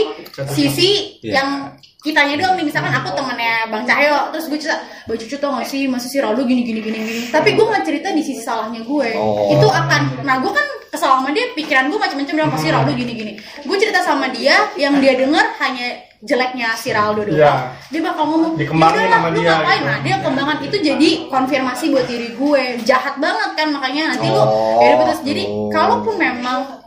[0.49, 1.71] sisi yang
[2.03, 5.65] kitanya doang nih misalkan aku temennya Bang Cahyo terus gue cerita Bang Cucu tau gak
[5.65, 8.81] sih masa si Ralu gini gini gini gini tapi gue nggak cerita di sisi salahnya
[8.81, 9.49] gue Oh.
[9.49, 13.13] itu akan nah gue kan kesal sama dia pikiran gue macam-macam bilang pasti Ralu gini
[13.13, 15.87] gini gue cerita sama dia yang dia dengar hanya
[16.19, 17.53] jeleknya si Ronaldo doang Iya.
[17.87, 19.87] dia bakal ngomong Dikembangin "Yaudahlah, sama lu dia, ngapain gitu.
[19.87, 24.39] nah dia kembangan itu jadi konfirmasi buat diri gue jahat banget kan makanya nanti lu
[24.39, 24.79] Oh.
[24.79, 26.82] ya udah putus jadi kalaupun memang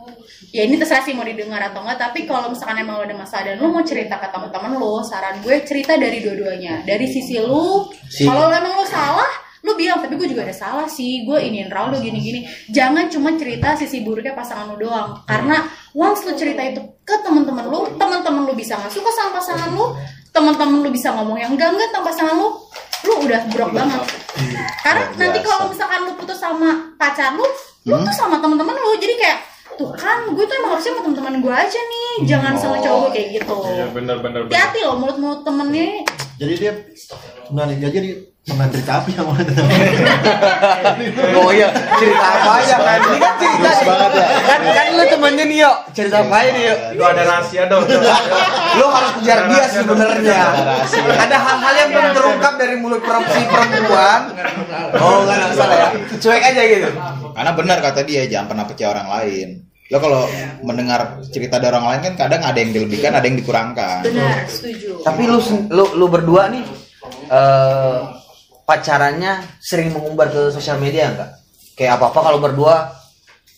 [0.55, 3.43] ya ini terserah sih mau didengar atau enggak tapi kalau misalkan emang lo ada masalah
[3.51, 6.87] dan lu mau cerita ke teman-teman lo saran gue cerita dari dua-duanya.
[6.87, 9.27] Dari sisi lu Si- kalau emang lo salah
[9.65, 12.47] lu bilang tapi gue juga ada salah sih gue iniin Ronaldo gini-gini.
[12.71, 17.67] Jangan cuma cerita sisi buruknya pasangan lu doang karena once lu cerita itu ke teman-teman
[17.67, 19.91] lu teman-teman lu bisa nggak suka sama pasangan lu
[20.31, 22.47] teman-teman lu bisa ngomong yang enggak enggak tentang pasangan lu
[23.05, 24.01] lu udah brok banget.
[24.81, 27.45] karena nanti kalau misalkan lu putus sama pacar lu
[27.87, 29.39] lu tuh sama teman-teman lu jadi kayak
[29.77, 33.11] tuh kan gue tuh emang harusnya sama teman-teman gue aja nih jangan sama cowok gue
[33.13, 34.51] kayak gitu Iya bener bener bener.
[34.51, 36.01] hati-hati loh mulut-mulut temennya
[36.37, 36.73] Jadi dia
[37.45, 38.09] sebenarnya dia jadi
[38.47, 39.43] pemain cerita api yang mana
[41.35, 41.67] Oh iya,
[41.99, 42.99] cerita apa aja kan?
[43.03, 44.27] Ini kan cerita banget ya.
[44.39, 46.77] Kan kan lu temennya nih yuk, cerita apa aja nih yuk.
[46.95, 47.83] Lu ada rahasia dong.
[48.79, 50.41] Lu harus kejar dia sebenarnya.
[51.17, 54.21] Ada hal-hal yang belum terungkap dari mulut perempuan perempuan.
[54.95, 55.87] Oh nggak ada masalah ya.
[56.15, 56.89] Cuek aja gitu.
[57.35, 59.49] Karena benar kata dia jangan pernah percaya orang lain.
[59.87, 60.27] Lo kalau
[60.61, 64.03] mendengar cerita dari orang lain kan kadang ada yang dilebihkan, ada yang dikurangkan.
[64.03, 65.39] benar setuju Tapi lu
[65.71, 66.63] lu lu berdua nih
[67.31, 67.97] eh
[68.67, 71.39] pacarannya sering mengumbar ke sosial media enggak?
[71.73, 72.91] Kayak apa-apa kalau berdua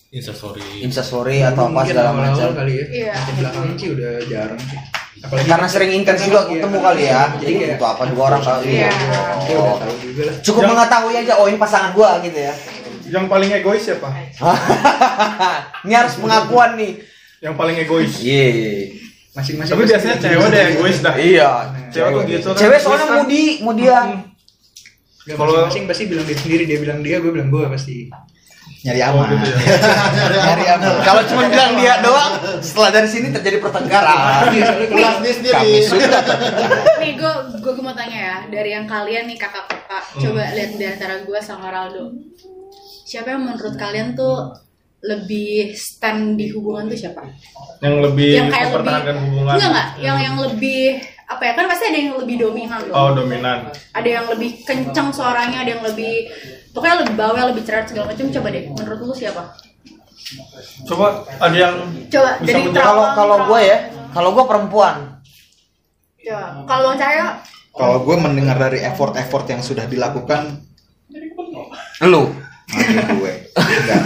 [0.10, 0.62] Instastory.
[0.82, 2.50] instastory atau apa segala macam.
[2.54, 3.14] kali ya Iya.
[3.14, 4.80] Di belakang sih udah jarang sih
[5.20, 6.52] apalagi Karena sering intens juga Iya.
[6.56, 7.22] ketemu kali ya.
[7.38, 7.68] Jadi Iya.
[7.76, 8.66] itu apa dua orang kali.
[8.74, 8.90] Iya.
[8.90, 12.54] lah Cukup mengetahui aja oh ini pasangan gua gitu ya.
[13.10, 14.10] Yang paling egois siapa?
[15.86, 16.94] ini harus pengakuan nih.
[17.42, 18.14] Yang paling egois.
[18.22, 18.48] Iya.
[19.30, 21.16] masing-masing Tapi biasanya cewek deh egois dah.
[21.16, 21.50] Iya.
[21.94, 22.60] Cewek tuh gitu kan.
[22.60, 23.16] Cewek soalnya kan.
[23.22, 24.08] mudi, mudian.
[25.26, 28.10] Nggak, Kalau- masing-masing pasti bilang diri sendiri dia bilang dia gue bilang gue pasti
[28.80, 29.28] Nyari aman.
[29.36, 29.76] gitu ya.
[30.48, 30.92] Nyari aman.
[31.04, 32.34] Kalau cuma bilang dia doang,
[32.64, 34.50] setelah dari sini terjadi pertengkaran.
[34.88, 35.70] kelas dia sendiri
[37.00, 37.34] nih gue
[37.64, 41.72] gue mau tanya ya dari yang kalian nih kakak-kakak coba lihat di antara gue sama
[41.72, 42.12] Raldo
[43.10, 44.54] siapa yang menurut kalian tuh
[45.02, 47.24] lebih stand di hubungan tuh siapa
[47.80, 49.56] Yang lebih yang kayak lebih hubungan.
[49.56, 50.82] enggak enggak yang yang lebih
[51.26, 53.58] apa ya kan pasti ada yang lebih dominan dong Oh dominan.
[53.92, 56.30] ada yang lebih kencang suaranya ada yang lebih
[56.70, 59.44] pokoknya lebih bawel lebih cerah segala macam coba deh menurut lu siapa
[60.86, 61.06] Coba
[61.40, 62.70] ada yang coba Bisa dari.
[62.72, 63.78] Kalau kalau gue ya,
[64.12, 64.96] kalau gue perempuan.
[66.20, 67.28] coba kalau bang Cahyo
[67.72, 70.60] Kalau gue mendengar dari effort-effort yang sudah dilakukan,
[72.04, 72.30] Lu.
[72.70, 73.34] Mati gue.
[73.56, 74.02] Enggak.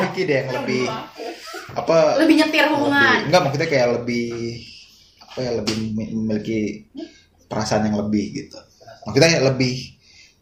[0.00, 0.82] Vicky deh yang lebih
[1.72, 1.96] apa?
[2.18, 4.26] lebih nyetir hubungan lebih- enggak maksudnya kayak lebih
[5.22, 6.58] apa ya lebih mem- memiliki
[7.44, 8.58] perasaan yang lebih gitu.
[9.02, 9.74] Maksudnya lebih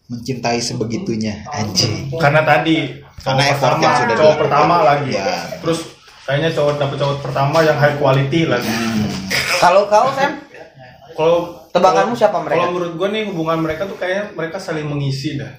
[0.06, 2.10] mencintai sebegitunya anjing.
[2.14, 4.42] karena tadi Karena cowok effort pertama, yang sudah cowok dilakukan.
[4.42, 5.10] pertama lagi.
[5.12, 5.34] Ya.
[5.60, 5.80] Terus
[6.22, 8.72] kayaknya cowok dapet cowok pertama yang high quality lagi.
[9.56, 10.32] Kalau kau Sam,
[11.12, 11.36] Kalau
[11.70, 12.66] Tebakanmu siapa mereka?
[12.66, 15.54] Kalau menurut gue nih hubungan mereka tuh kayaknya mereka saling mengisi dah.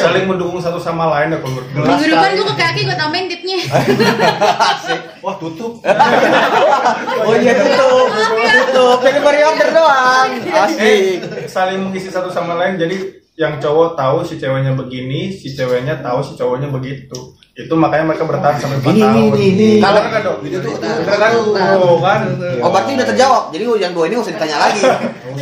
[0.00, 1.84] saling mendukung satu sama lain dah kalau menurut gue.
[1.84, 3.60] minggu depan gue ke kaki gue tambahin tipnya
[5.24, 5.84] Wah tutup.
[7.28, 8.98] oh iya tutup, tutup.
[9.04, 10.28] Jadi beri order doang.
[10.48, 11.18] Asik.
[11.28, 12.96] Eh, saling mengisi satu sama lain jadi
[13.36, 17.36] yang cowok tahu si ceweknya begini, si ceweknya tahu si cowoknya begitu.
[17.50, 19.16] Itu makanya mereka bertahan sampai 4 Ini, tahun.
[19.34, 19.70] ini, ini.
[19.82, 21.28] Kalau kan dok, itu tuh kan?
[22.00, 22.20] Kan.
[22.62, 23.42] Oh berarti udah terjawab.
[23.50, 24.82] Jadi yang dua ini nggak usah ditanya lagi.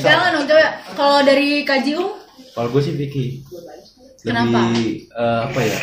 [0.01, 2.11] jangan dong coba kalau dari kaji um
[2.57, 3.45] Kalau gue sih Vicky.
[4.19, 4.61] Lebih Kenapa?
[4.75, 5.79] eh, apa ya?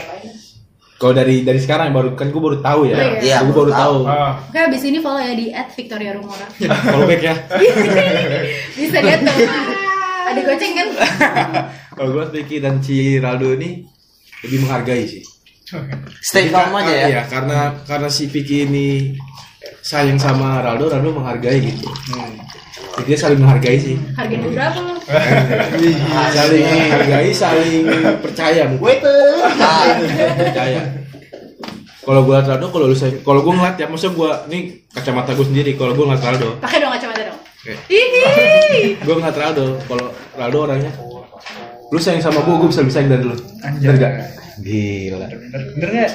[0.95, 2.95] Kalau dari dari sekarang baru kan gue baru tahu ya.
[2.95, 3.37] Oh, iya.
[3.43, 3.97] gue baru tahu.
[4.07, 6.47] Ah, Oke abis ini follow ya di @victoriarumora
[6.91, 7.35] Follow back ya.
[8.79, 9.35] bisa lihat tuh
[10.25, 10.87] ada goceng kan
[11.95, 13.83] Kalau gue Vicky dan si Raldo ini
[14.43, 15.23] lebih menghargai sih.
[16.21, 17.05] Stay calm aja ya.
[17.09, 19.17] Iya, karena karena si Vicky ini
[19.81, 21.89] sayang sama Raldo, Raldo menghargai gitu.
[22.95, 23.97] Jadi dia saling menghargai sih.
[24.15, 24.93] harganya berapa lo
[26.31, 27.83] saling menghargai, saling
[28.21, 28.85] percaya mungkin.
[28.85, 29.45] Waiter.
[30.37, 30.81] percaya.
[32.05, 34.59] Kalau gue ngeliat Raldo, kalau lu sayang, kalau gue ngeliat ya, maksudnya gue ini
[34.93, 35.73] kacamata gue sendiri.
[35.73, 37.39] Kalau gue ngeliat Raldo, pakai dong kacamata dong.
[37.65, 39.01] Hihi.
[39.01, 39.81] gue ngeliat Raldo.
[39.89, 40.07] Kalau
[40.37, 40.93] Raldo orangnya,
[41.89, 43.35] lu sayang sama gue, gue bisa bisa sayang dari lu.
[43.81, 44.44] Bener gak?
[44.57, 45.27] Gila.
[45.75, 46.09] bener nggak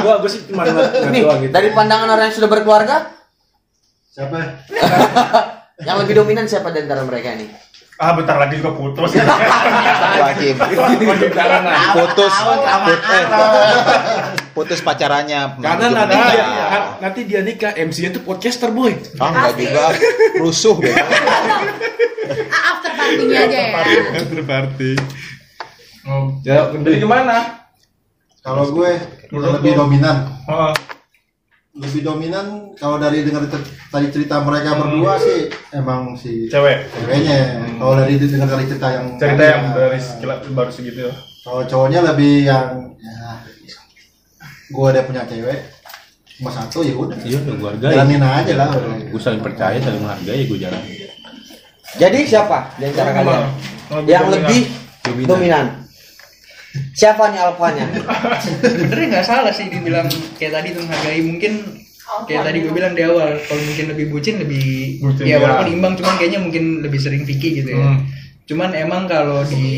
[0.00, 0.62] Gue gue sih cuma
[1.08, 1.52] Nih, doang gitu.
[1.52, 2.96] dari pandangan orang yang sudah berkeluarga,
[4.10, 4.38] Siapa?
[5.86, 7.46] yang lebih dominan siapa di antara mereka ini?
[7.96, 9.12] ah bentar lagi juga putus.
[10.24, 10.56] Wajib.
[10.56, 11.92] Jangan lah.
[11.92, 12.32] Putus.
[12.32, 13.24] Put, eh,
[14.50, 15.60] putus pacarannya.
[15.60, 16.68] Karena nanti dia, nikah.
[16.72, 18.96] kan- nanti dia nikah, MC-nya tuh podcaster boy.
[19.20, 19.84] Ah, enggak juga.
[20.34, 20.96] Rusuh deh.
[22.72, 23.68] After partinya aja ya
[24.24, 24.90] Berparti.
[26.02, 27.60] Oh, Ya, Jadi gimana?
[28.40, 28.90] Kalau gue
[29.28, 29.78] Menurut lebih lu?
[29.84, 30.16] dominan.
[30.44, 30.72] Oh,
[31.72, 36.88] lebih dominan kalau dari dengar cer- tadi cerita mereka berdua sih emang si Cewek.
[36.90, 37.62] ceweknya.
[37.76, 41.12] Kalau dari dengar dari cerita yang Cerita tadi yang ya, dari sekilas baru segitu.
[41.40, 43.44] Kalau cowoknya lebih yang ya
[44.66, 45.58] gue ada punya cewek
[46.32, 47.16] cuma satu ya udah.
[47.20, 47.92] Iya, udah gua hargai.
[47.92, 48.68] Jalanin aja lah.
[49.04, 50.80] Gue saling percaya, saling menghargai, gue jalan.
[51.92, 53.40] Jadi siapa di antara kalian
[54.08, 54.32] yang dominan.
[54.32, 54.60] lebih
[55.02, 55.28] Dominan.
[55.28, 55.66] dominan?
[56.94, 57.84] Siapa nih alfanya?
[58.38, 60.06] sebenarnya nggak salah sih dibilang
[60.38, 61.52] kayak tadi tuh menghargai mungkin
[62.26, 65.42] kayak tadi gue bilang di awal kalau mungkin lebih bucin lebih Bucin, ya ya.
[65.42, 68.02] walaupun imbang cuman kayaknya mungkin lebih sering Vicky gitu ya Hmm.
[68.50, 69.70] cuman emang kalau di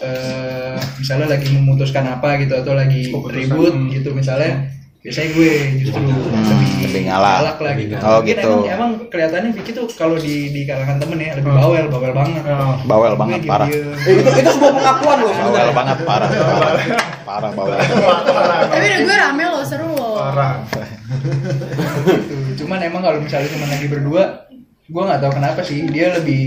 [0.00, 3.88] eh, misalnya lagi memutuskan apa gitu atau lagi Keputusan, ribut hmm.
[3.92, 4.72] gitu misalnya
[5.04, 6.00] biasanya gue justru
[6.80, 7.36] lebih ngalah.
[7.38, 7.92] galak lah gitu.
[7.94, 8.48] Oh, Mungkin gitu.
[8.48, 12.40] Emang, emang kelihatannya Vicky tuh kalau di di kalangan temen ya lebih bawel, bawel banget.
[12.46, 12.76] Oh.
[12.82, 13.68] Bawel Gue banget, parah.
[13.68, 13.84] Eh,
[14.16, 15.74] itu itu sebuah pengakuan loh Bawel sebenarnya.
[15.76, 16.28] banget, parah.
[16.32, 16.84] Parah,
[17.22, 17.76] parah bawel.
[18.64, 20.16] Tapi udah gue rame loh, seru loh.
[20.18, 20.52] Parah.
[20.64, 22.34] Gitu.
[22.58, 24.24] Cuman emang kalau misalnya cuma lagi berdua,
[24.84, 26.44] gue nggak tahu kenapa sih dia lebih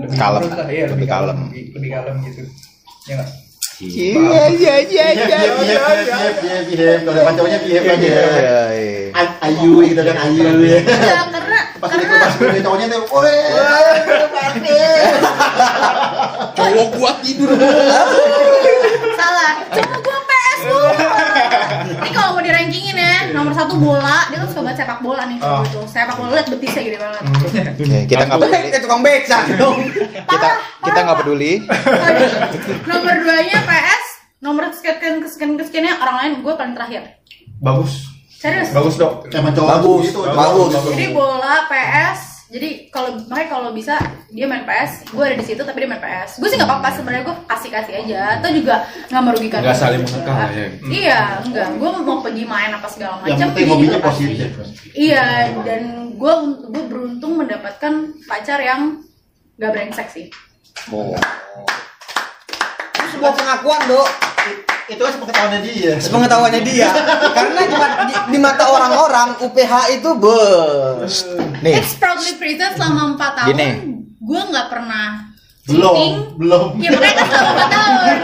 [0.00, 0.42] lebih Kalem.
[0.44, 1.36] lah, iya, Lebih lebih, kalem.
[1.38, 2.42] kalem, lebih, lebih kalem gitu.
[3.06, 3.30] Ya nggak?
[3.82, 5.38] Iya, iya, iya, iya.
[7.02, 7.42] Kalau aja.
[7.66, 8.22] Iya, iya.
[9.12, 10.78] A- Ayu gitu kan ayu ya.
[10.86, 13.26] Karena Pas di karena pas di cowoknya tuh, woi,
[16.56, 17.50] Cowok gua tidur.
[19.18, 19.50] salah.
[19.74, 19.98] Cuma
[23.52, 25.38] nomor satu bola, dia kan suka banget sepak bola nih.
[25.44, 25.60] Oh.
[25.60, 25.80] Gitu.
[25.84, 27.20] Sepak bola liat betisnya gede banget.
[27.20, 27.60] Oke,
[28.08, 28.68] kita nggak peduli.
[28.72, 29.78] Kayak tukang beca dong.
[30.32, 30.48] Kita
[30.80, 31.52] kita nggak peduli.
[31.68, 32.30] Aduh.
[32.88, 34.04] nomor duanya PS,
[34.40, 37.02] nomor sekian sekian sekiannya orang lain gue paling terakhir.
[37.60, 38.08] Bagus.
[38.32, 38.72] Serius.
[38.72, 39.28] Bagus dok.
[39.28, 40.20] emang cowok Bagus, gitu.
[40.32, 40.70] bagus.
[40.88, 43.96] Jadi bola PS jadi kalau makanya kalau bisa
[44.28, 46.36] dia main PS, gue ada di situ tapi dia main PS.
[46.36, 48.20] Gue sih nggak apa-apa sebenarnya gue kasih kasih aja.
[48.36, 49.64] Atau juga nggak merugikan.
[49.64, 50.68] Nggak saling mengekang ya.
[50.84, 51.68] Iya, enggak.
[51.80, 53.32] Gue mau pergi main apa segala macam.
[53.32, 54.50] Yang penting hobinya positif.
[54.92, 55.82] Iya, dan
[56.12, 56.34] gue
[56.68, 59.00] gue beruntung mendapatkan pacar yang
[59.56, 60.26] gak brengsek sih.
[60.92, 61.16] Oh.
[63.00, 64.08] Itu sebuah pengakuan, Dok.
[64.90, 65.92] Itu kan sepengetahuannya dia.
[65.98, 66.88] Sepengetahuannya dia.
[67.32, 67.76] Karena di,
[68.08, 71.14] di, di mata orang-orang UPH itu bes.
[71.62, 73.48] Nih, Ex proudly present selama 4 tahun.
[73.54, 73.68] Gini.
[74.18, 75.06] Gue nggak pernah
[75.62, 76.14] Belum, cheating.
[76.42, 76.64] belum.
[76.82, 78.14] Ya makanya kan selama 4 tahun.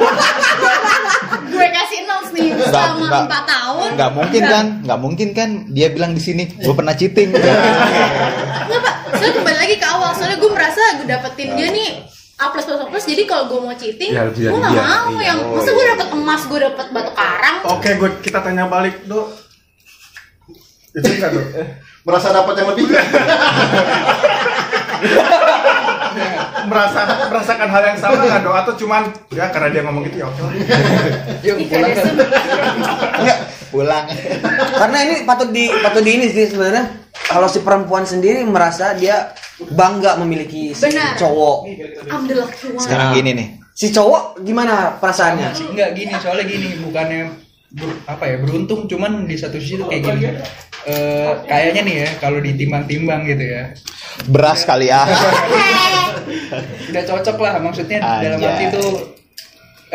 [1.48, 3.24] gue kasih notes nih selama nggak.
[3.30, 3.88] 4 tahun.
[3.94, 4.66] nggak mungkin kan?
[4.82, 5.48] Nggak mungkin kan?
[5.70, 7.30] Dia bilang di sini, gue pernah cheating.
[7.30, 11.90] Enggak pak, soalnya kembali lagi ke awal Soalnya gue merasa gue dapetin dia nih
[12.39, 14.80] A plus plus plus jadi kalau gue mau cheating Ya, gue dari gak dia.
[14.80, 15.20] mau Iya.
[15.26, 19.28] yang masa gue dapet emas gue dapet batu karang Oke, gue kita tanya balik dok.
[20.91, 21.47] Itu enggak dok?
[21.53, 21.66] Eh,
[22.01, 22.84] Merasa dapat yang lebih.
[26.64, 28.55] merasa merasakan hal yang sama nggak dok?
[28.55, 30.53] Atau cuman ya karena dia ngomong gitu ya oke lah.
[31.41, 32.05] Yuk pulang kan.
[33.19, 33.39] Enggak,
[33.69, 34.05] pulang.
[34.75, 36.85] Karena ini patut di patut di ini sih sebenarnya.
[37.29, 39.35] Kalau si perempuan sendiri merasa dia
[39.69, 41.19] bangga memiliki si Benar.
[41.19, 41.59] cowok.
[42.79, 43.49] Sekarang gini nih.
[43.75, 45.55] Si cowok gimana perasaannya?
[45.71, 47.31] Enggak gini, soalnya gini, bukannya
[47.71, 50.23] ber- apa ya beruntung, cuman di satu sisi tuh kayak gini.
[50.83, 53.71] Eh, kayaknya nih ya, kalau ditimbang-timbang gitu ya,
[54.27, 55.05] Beras kali ya.
[56.99, 57.53] udah cocok lah.
[57.62, 58.90] Maksudnya dalam arti tuh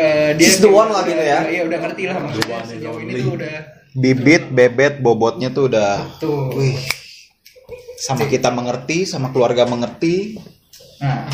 [0.00, 1.44] eh, dia She's the one lah gitu ya.
[1.44, 3.56] Iya udah ngerti lah maksudnya sejauh ini tuh udah
[3.94, 6.50] Bibit, bebet, bobotnya tuh udah tuh.
[6.58, 6.74] Wih.
[7.94, 10.34] sama kita mengerti, sama keluarga mengerti.
[10.98, 11.30] Nah,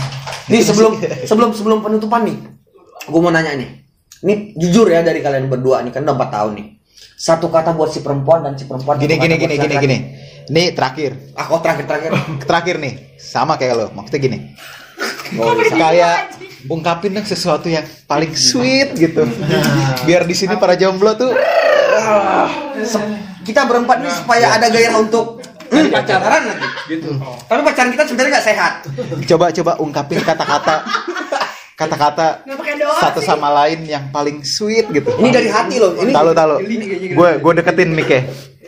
[0.50, 0.98] Nih sebelum
[1.30, 2.36] sebelum sebelum penutupan nih,
[3.06, 3.70] gue mau nanya nih.
[4.20, 6.66] Ini jujur ya dari kalian berdua nih kan udah 4 tahun nih.
[7.16, 9.00] Satu kata buat si perempuan dan si perempuan.
[9.00, 9.98] Gini gini gini gini gini.
[10.50, 11.32] Ini terakhir.
[11.32, 12.10] Ah, kok terakhir terakhir.
[12.48, 12.94] Terakhir nih.
[13.16, 13.86] Sama kayak lo.
[13.96, 14.38] Maksudnya gini.
[15.72, 16.16] Kayak
[16.66, 19.24] ungkapin dong sesuatu yang paling sweet gitu.
[20.04, 21.32] Biar di sini para jomblo tuh
[22.80, 26.66] Se- kita berempat nih supaya ada gairah untuk hmm, pacaran nanti.
[26.88, 27.10] Gitu.
[27.46, 28.72] Tapi pacaran kita sebenarnya nggak sehat.
[29.26, 30.76] coba coba ungkapin kata-kata
[31.80, 32.44] kata-kata
[33.00, 33.28] satu sih.
[33.28, 35.08] sama lain yang paling sweet gitu.
[35.16, 35.96] Ini dari hati loh.
[35.96, 36.52] Ini Tahu tahu.
[37.16, 38.20] Gue gue deketin Mike.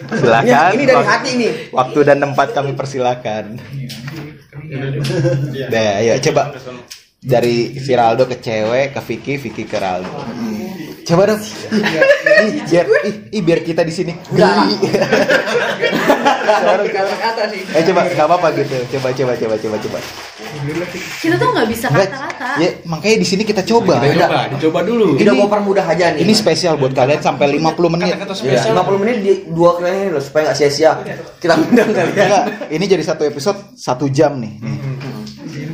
[0.03, 0.71] ini, Silakan.
[0.75, 1.49] ini dari Wak- hati ini.
[1.71, 3.61] Waktu dan tempat kami persilakan.
[5.73, 6.43] Deh, ayo coba
[7.23, 10.11] dari Viraldo ke cewek, ke Vicky, Vicky ke Raldo.
[11.07, 11.39] Coba dong.
[11.39, 14.15] Ih, biar, ih, ih, biar kita di sini.
[14.23, 14.67] Coba
[17.19, 17.63] kata sih.
[17.75, 18.75] Eh coba, nggak apa-apa gitu.
[18.99, 19.99] Coba, coba, coba, coba, coba.
[21.23, 24.03] Kita tuh nggak bisa kata-kata ya, makanya di sini kita coba.
[24.03, 25.15] Kita coba, dicoba dulu.
[25.19, 26.23] Udah mau permudah aja nih.
[26.27, 28.15] Ini spesial buat kalian sampai 50 menit.
[28.19, 28.75] Kata-kata Ya, spesial.
[28.83, 30.93] 50 menit di dua kali ini loh supaya nggak sia-sia.
[31.39, 32.31] Kita undang kalian.
[32.71, 34.55] Ini jadi satu episode satu jam nih.
[34.59, 34.92] nih.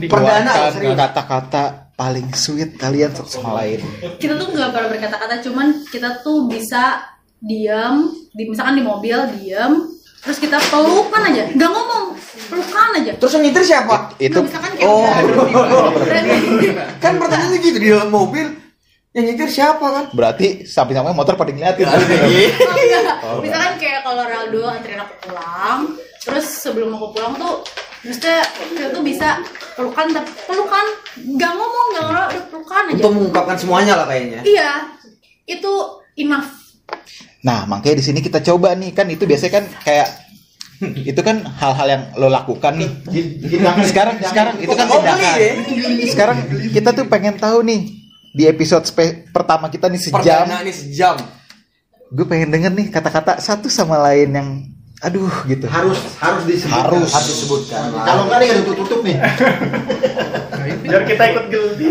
[0.06, 0.52] Perdana
[0.94, 3.82] kata-kata paling sweet kalian satu sama lain.
[4.22, 7.02] kita tuh nggak pernah berkata-kata cuman kita tuh bisa
[7.42, 9.82] diam di misalkan di mobil diam
[10.22, 12.14] terus kita pelukan aja nggak ngomong
[12.46, 14.14] pelukan aja Terus yang nyetir siapa?
[14.22, 15.90] Itu Nggak, misalkan kayak Oh.
[17.02, 18.46] Kan pertanyaannya gitu di dalam mobil.
[19.10, 20.04] Yang nyetir siapa kan?
[20.14, 21.86] berarti samping-samping motor pada ngeliatin.
[21.88, 23.18] Oh, enggak.
[23.42, 27.66] Misalkan kayak kalau Raldo anterin aku pulang, terus sebelum aku pulang tuh
[27.98, 29.42] Maksudnya kita tuh bisa
[29.78, 30.86] pelukan, tapi pelukan
[31.38, 32.94] nggak ngomong, nggak ngomong, udah pelukan aja.
[32.98, 34.40] Untuk mengungkapkan semuanya lah kayaknya.
[34.42, 34.70] Iya,
[35.46, 35.72] itu
[36.18, 36.50] enough.
[37.46, 40.08] Nah, makanya di sini kita coba nih kan itu biasanya kan kayak
[41.06, 42.90] itu kan hal-hal yang lo lakukan nih.
[43.86, 45.36] Sekarang sekarang itu kan tindakan.
[46.06, 46.38] Sekarang
[46.74, 47.94] kita tuh pengen tahu nih
[48.34, 50.18] di episode spe- pertama kita nih sejam.
[50.46, 51.14] Perdana ini sejam.
[52.08, 54.48] Gue pengen denger nih kata-kata satu sama lain yang
[54.98, 55.70] aduh gitu.
[55.70, 56.90] harus harus disebutkan.
[56.90, 57.10] Harus.
[57.14, 57.82] Harus disebutkan.
[57.94, 59.16] Kalau nggak nih tutup tutup nih.
[60.82, 61.88] Biar kita ikut gildi.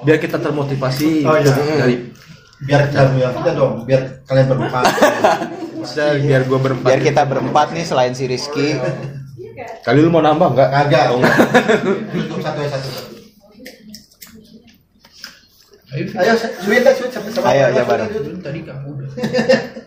[0.00, 1.52] biar kita termotivasi Oh, iya.
[1.52, 2.08] dari
[2.60, 4.84] Biar bilang kita dong, biar kalian berempat.
[5.80, 8.76] bisa biar gua berempat Biar kita berempat nih selain si Rizky.
[9.84, 11.04] kali lu mau nambah nggak Kagak.
[11.12, 11.20] Oh.
[12.16, 13.19] Tutup satu ya satu.
[15.90, 17.50] Ayo, Ayo, sweet dah, sweet sampai sama.
[17.50, 17.98] Ayo, Jabar.
[18.38, 19.08] tadi kamu udah.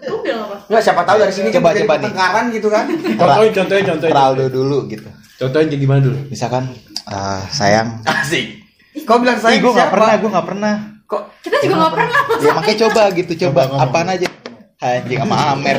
[0.03, 0.55] Lu bilang apa?
[0.67, 2.01] Enggak siapa tahu dari sini Coba, kan jadi coba nih.
[2.03, 2.85] pertengkaran gitu kan.
[3.15, 5.07] contohin contohin contohin Raldo dulu gitu.
[5.33, 6.63] contohin kayak gimana dulu Misalkan
[7.05, 8.03] ah, sayang.
[8.03, 8.45] Asik.
[9.03, 9.95] Kau bilang Ih, saya gue nggak siapa?
[9.95, 10.73] pernah, gue nggak pernah.
[11.03, 12.19] Kok Kita juga nggak pernah.
[12.37, 14.27] Ya makanya coba gitu, coba, Coba apaan aja.
[14.77, 15.77] Anjing sama Amer.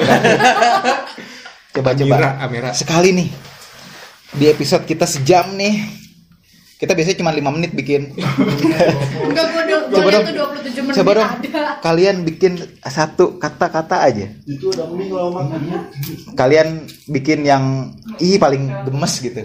[1.71, 2.17] coba coba.
[2.41, 2.71] Amira.
[2.73, 3.29] Sekali nih.
[4.33, 5.85] Di episode kita sejam nih.
[6.75, 8.13] Kita biasanya cuma 5 menit bikin.
[9.23, 9.64] Enggak, gue udah
[9.95, 10.25] Coba dong.
[10.25, 11.29] tuh 27 menit Coba dong.
[11.31, 11.63] ada.
[11.81, 14.27] Kalian bikin satu kata-kata aja.
[14.45, 15.61] Itu udah mending kalau makan.
[16.35, 16.69] Kalian
[17.09, 17.65] bikin yang
[18.19, 19.41] ih paling gemes gitu.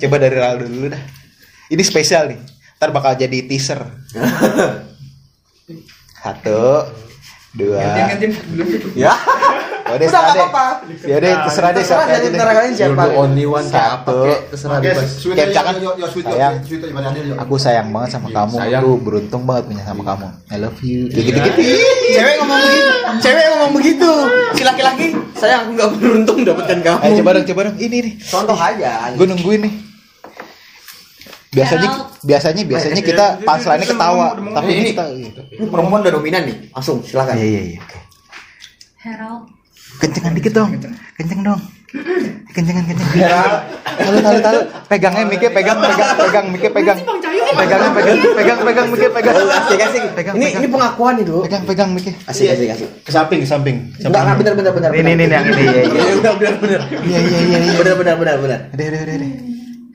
[0.00, 1.02] Coba dari Raldo dulu dah.
[1.68, 2.40] Ini spesial nih.
[2.80, 3.80] Ntar bakal jadi teaser.
[6.24, 6.88] Satu,
[7.52, 8.08] dua.
[8.96, 9.12] Ya?
[9.84, 10.66] Udah terserah nggak apa-apa.
[11.04, 12.32] Ya deh, terserah deh Terserah siapa dari deh.
[12.32, 13.02] antara kalian siapa?
[13.04, 14.24] the only one kayak apa Satu.
[14.24, 15.36] kayak terserah Oke, bebas sweet,
[15.76, 15.90] yo,
[16.24, 16.54] sayang.
[17.36, 18.56] Aku sayang banget sama Iya, kamu.
[18.74, 20.26] Aku beruntung banget punya sama kamu.
[20.48, 21.00] I love you.
[21.06, 21.50] Gitu-gitu.
[22.10, 22.92] Cewek ngomong begitu.
[23.20, 24.10] Cewek ngomong begitu.
[24.52, 26.98] Si laki-laki, sayang aku nggak beruntung dapatkan kamu.
[26.98, 27.76] Ayo coba dong, coba dong.
[27.76, 28.14] Ini nih.
[28.24, 28.92] Contoh aja.
[29.12, 29.74] Gue nungguin nih.
[31.52, 31.88] Biasanya
[32.20, 35.04] biasanya biasanya kita punchline-nya ketawa, tapi Ini- ini kita
[35.54, 36.56] Ini perempuan udah dominan nih.
[36.72, 37.36] Langsung silakan.
[37.36, 37.78] Iya iya iya.
[37.78, 37.98] oke.
[40.00, 40.70] Kencengan dikit dong.
[41.14, 41.60] Kenceng dong.
[42.50, 43.08] Kencengan kenceng.
[43.14, 44.58] Tahu tahu tahu.
[44.90, 46.98] Pegangnya mikir pegang pegang pegang mikir pegang.
[47.54, 49.34] Pegangnya pegang pegang pegang mikir pegang.
[49.38, 50.02] Asik asik.
[50.18, 51.46] Pegang Ini ini pengakuan itu.
[51.46, 52.12] Pegang pegang mikir.
[52.26, 52.88] Asik asik asik.
[53.06, 53.76] Ke samping, ke samping.
[54.02, 54.90] Enggak enggak benar benar benar.
[54.90, 55.82] Ini ini yang ini ya.
[55.86, 56.80] Iya benar benar.
[56.90, 57.72] Iya iya iya iya.
[57.78, 58.60] Benar benar benar benar.
[58.74, 59.30] Udah udah udah.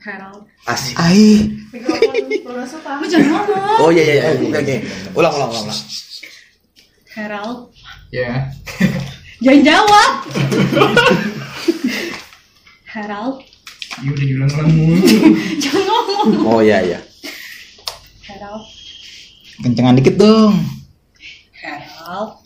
[0.00, 0.40] Herald.
[0.64, 0.94] Asik.
[0.96, 1.52] Ai.
[1.70, 3.80] Lu jangan ngomong.
[3.84, 4.24] Oh iya iya iya.
[4.32, 4.76] Oke oke.
[5.12, 5.64] Ulang ulang ulang.
[5.68, 5.80] ulang.
[7.12, 7.58] Herald.
[8.08, 8.48] Ya.
[9.40, 10.10] Jangan jawab.
[12.92, 13.40] Herald.
[14.04, 14.96] Iya udah diulang-ulang mulu.
[15.64, 16.28] Jangan ngomong.
[16.44, 17.00] Oh iya iya.
[18.28, 18.68] Herald.
[19.64, 20.60] Kencengan dikit dong.
[21.56, 22.36] Herald.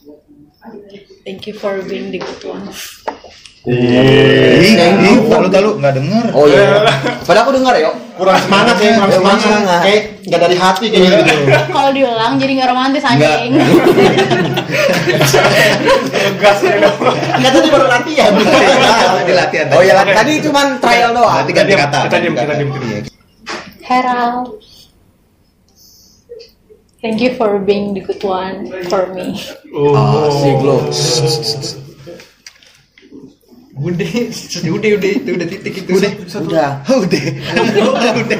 [1.26, 2.70] Thank you for being the good one.
[3.64, 6.36] Ih, ih, tahu tahu nggak denger.
[6.36, 6.84] Oh iya.
[7.24, 7.96] Padahal aku dengar ya.
[8.12, 9.80] Kurang semangat ya, kurang semangat.
[9.88, 11.48] Kayak nggak dari hati kayak gitu.
[11.72, 13.56] Kalau diulang jadi nggak romantis anjing.
[17.40, 18.36] Nggak tadi baru latihan.
[18.36, 19.66] Tadi latihan.
[19.72, 21.32] Oh iya tadi cuman trial doang.
[21.40, 21.98] Berarti ganti kata.
[22.04, 22.68] Kita diam, kita diam.
[22.68, 23.00] Iya.
[23.80, 24.60] Herald.
[27.00, 29.40] Thank you for being the good one for me.
[29.72, 30.84] Asik lo.
[33.74, 34.06] Udah,
[34.78, 35.90] udah, udah, itu udah titik itu.
[35.98, 36.10] Udah.
[36.38, 36.70] Udah.
[36.94, 37.22] Udah.
[38.14, 38.38] Udah.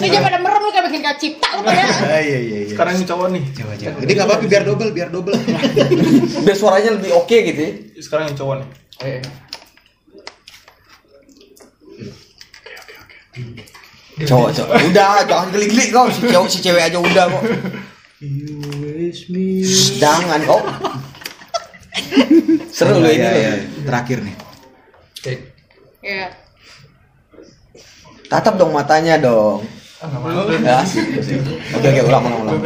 [0.00, 1.82] Ini jangan pada merem lu kayak bikin kayak cipta lu pada.
[2.08, 2.68] Ah, Iya iya iya.
[2.72, 3.42] Sekarang ini cowok nih.
[3.52, 3.98] Coba coba.
[4.00, 5.36] Jadi nggak apa-apa biar double biar double.
[6.40, 7.72] Biar suaranya lebih oke gitu ya.
[8.00, 8.68] Sekarang yang cowok nih.
[9.04, 9.20] Eh,
[14.24, 14.74] Cowok cowok.
[14.94, 17.42] Udah jangan gelik-gelik kau si cewek si cewek aja udah kok.
[20.00, 20.62] Jangan kok.
[22.70, 23.14] Seru ini.
[23.14, 23.38] Iya, lo.
[23.38, 23.52] iya.
[23.86, 24.34] Terakhir nih.
[25.24, 25.38] eh,
[26.02, 26.26] Iya.
[28.26, 29.62] Tatap dong matanya dong.
[30.02, 30.10] ah.
[30.60, 30.78] Ya.
[31.72, 32.60] Oke oke ulang ulang ulang.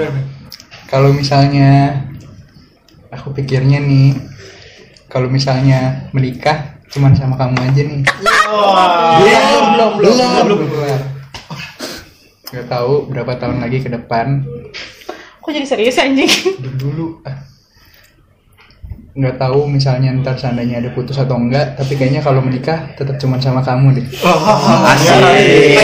[0.89, 2.03] Kalau misalnya
[3.09, 4.17] aku pikirnya nih,
[5.07, 8.01] kalau misalnya menikah cuman sama kamu aja nih.
[9.21, 10.17] Belum belum belum.
[10.49, 11.01] belum kelar.
[12.49, 14.41] Gak tahu berapa tahun lagi ke depan.
[15.39, 16.33] Kok jadi serius anjing?
[16.57, 17.07] Dulu dulu.
[17.23, 17.45] ah.
[19.19, 23.43] Nggak tahu misalnya ntar seandainya ada putus atau enggak, tapi kayaknya kalau menikah tetap cuman
[23.43, 24.07] sama kamu deh.
[24.95, 25.75] Asik.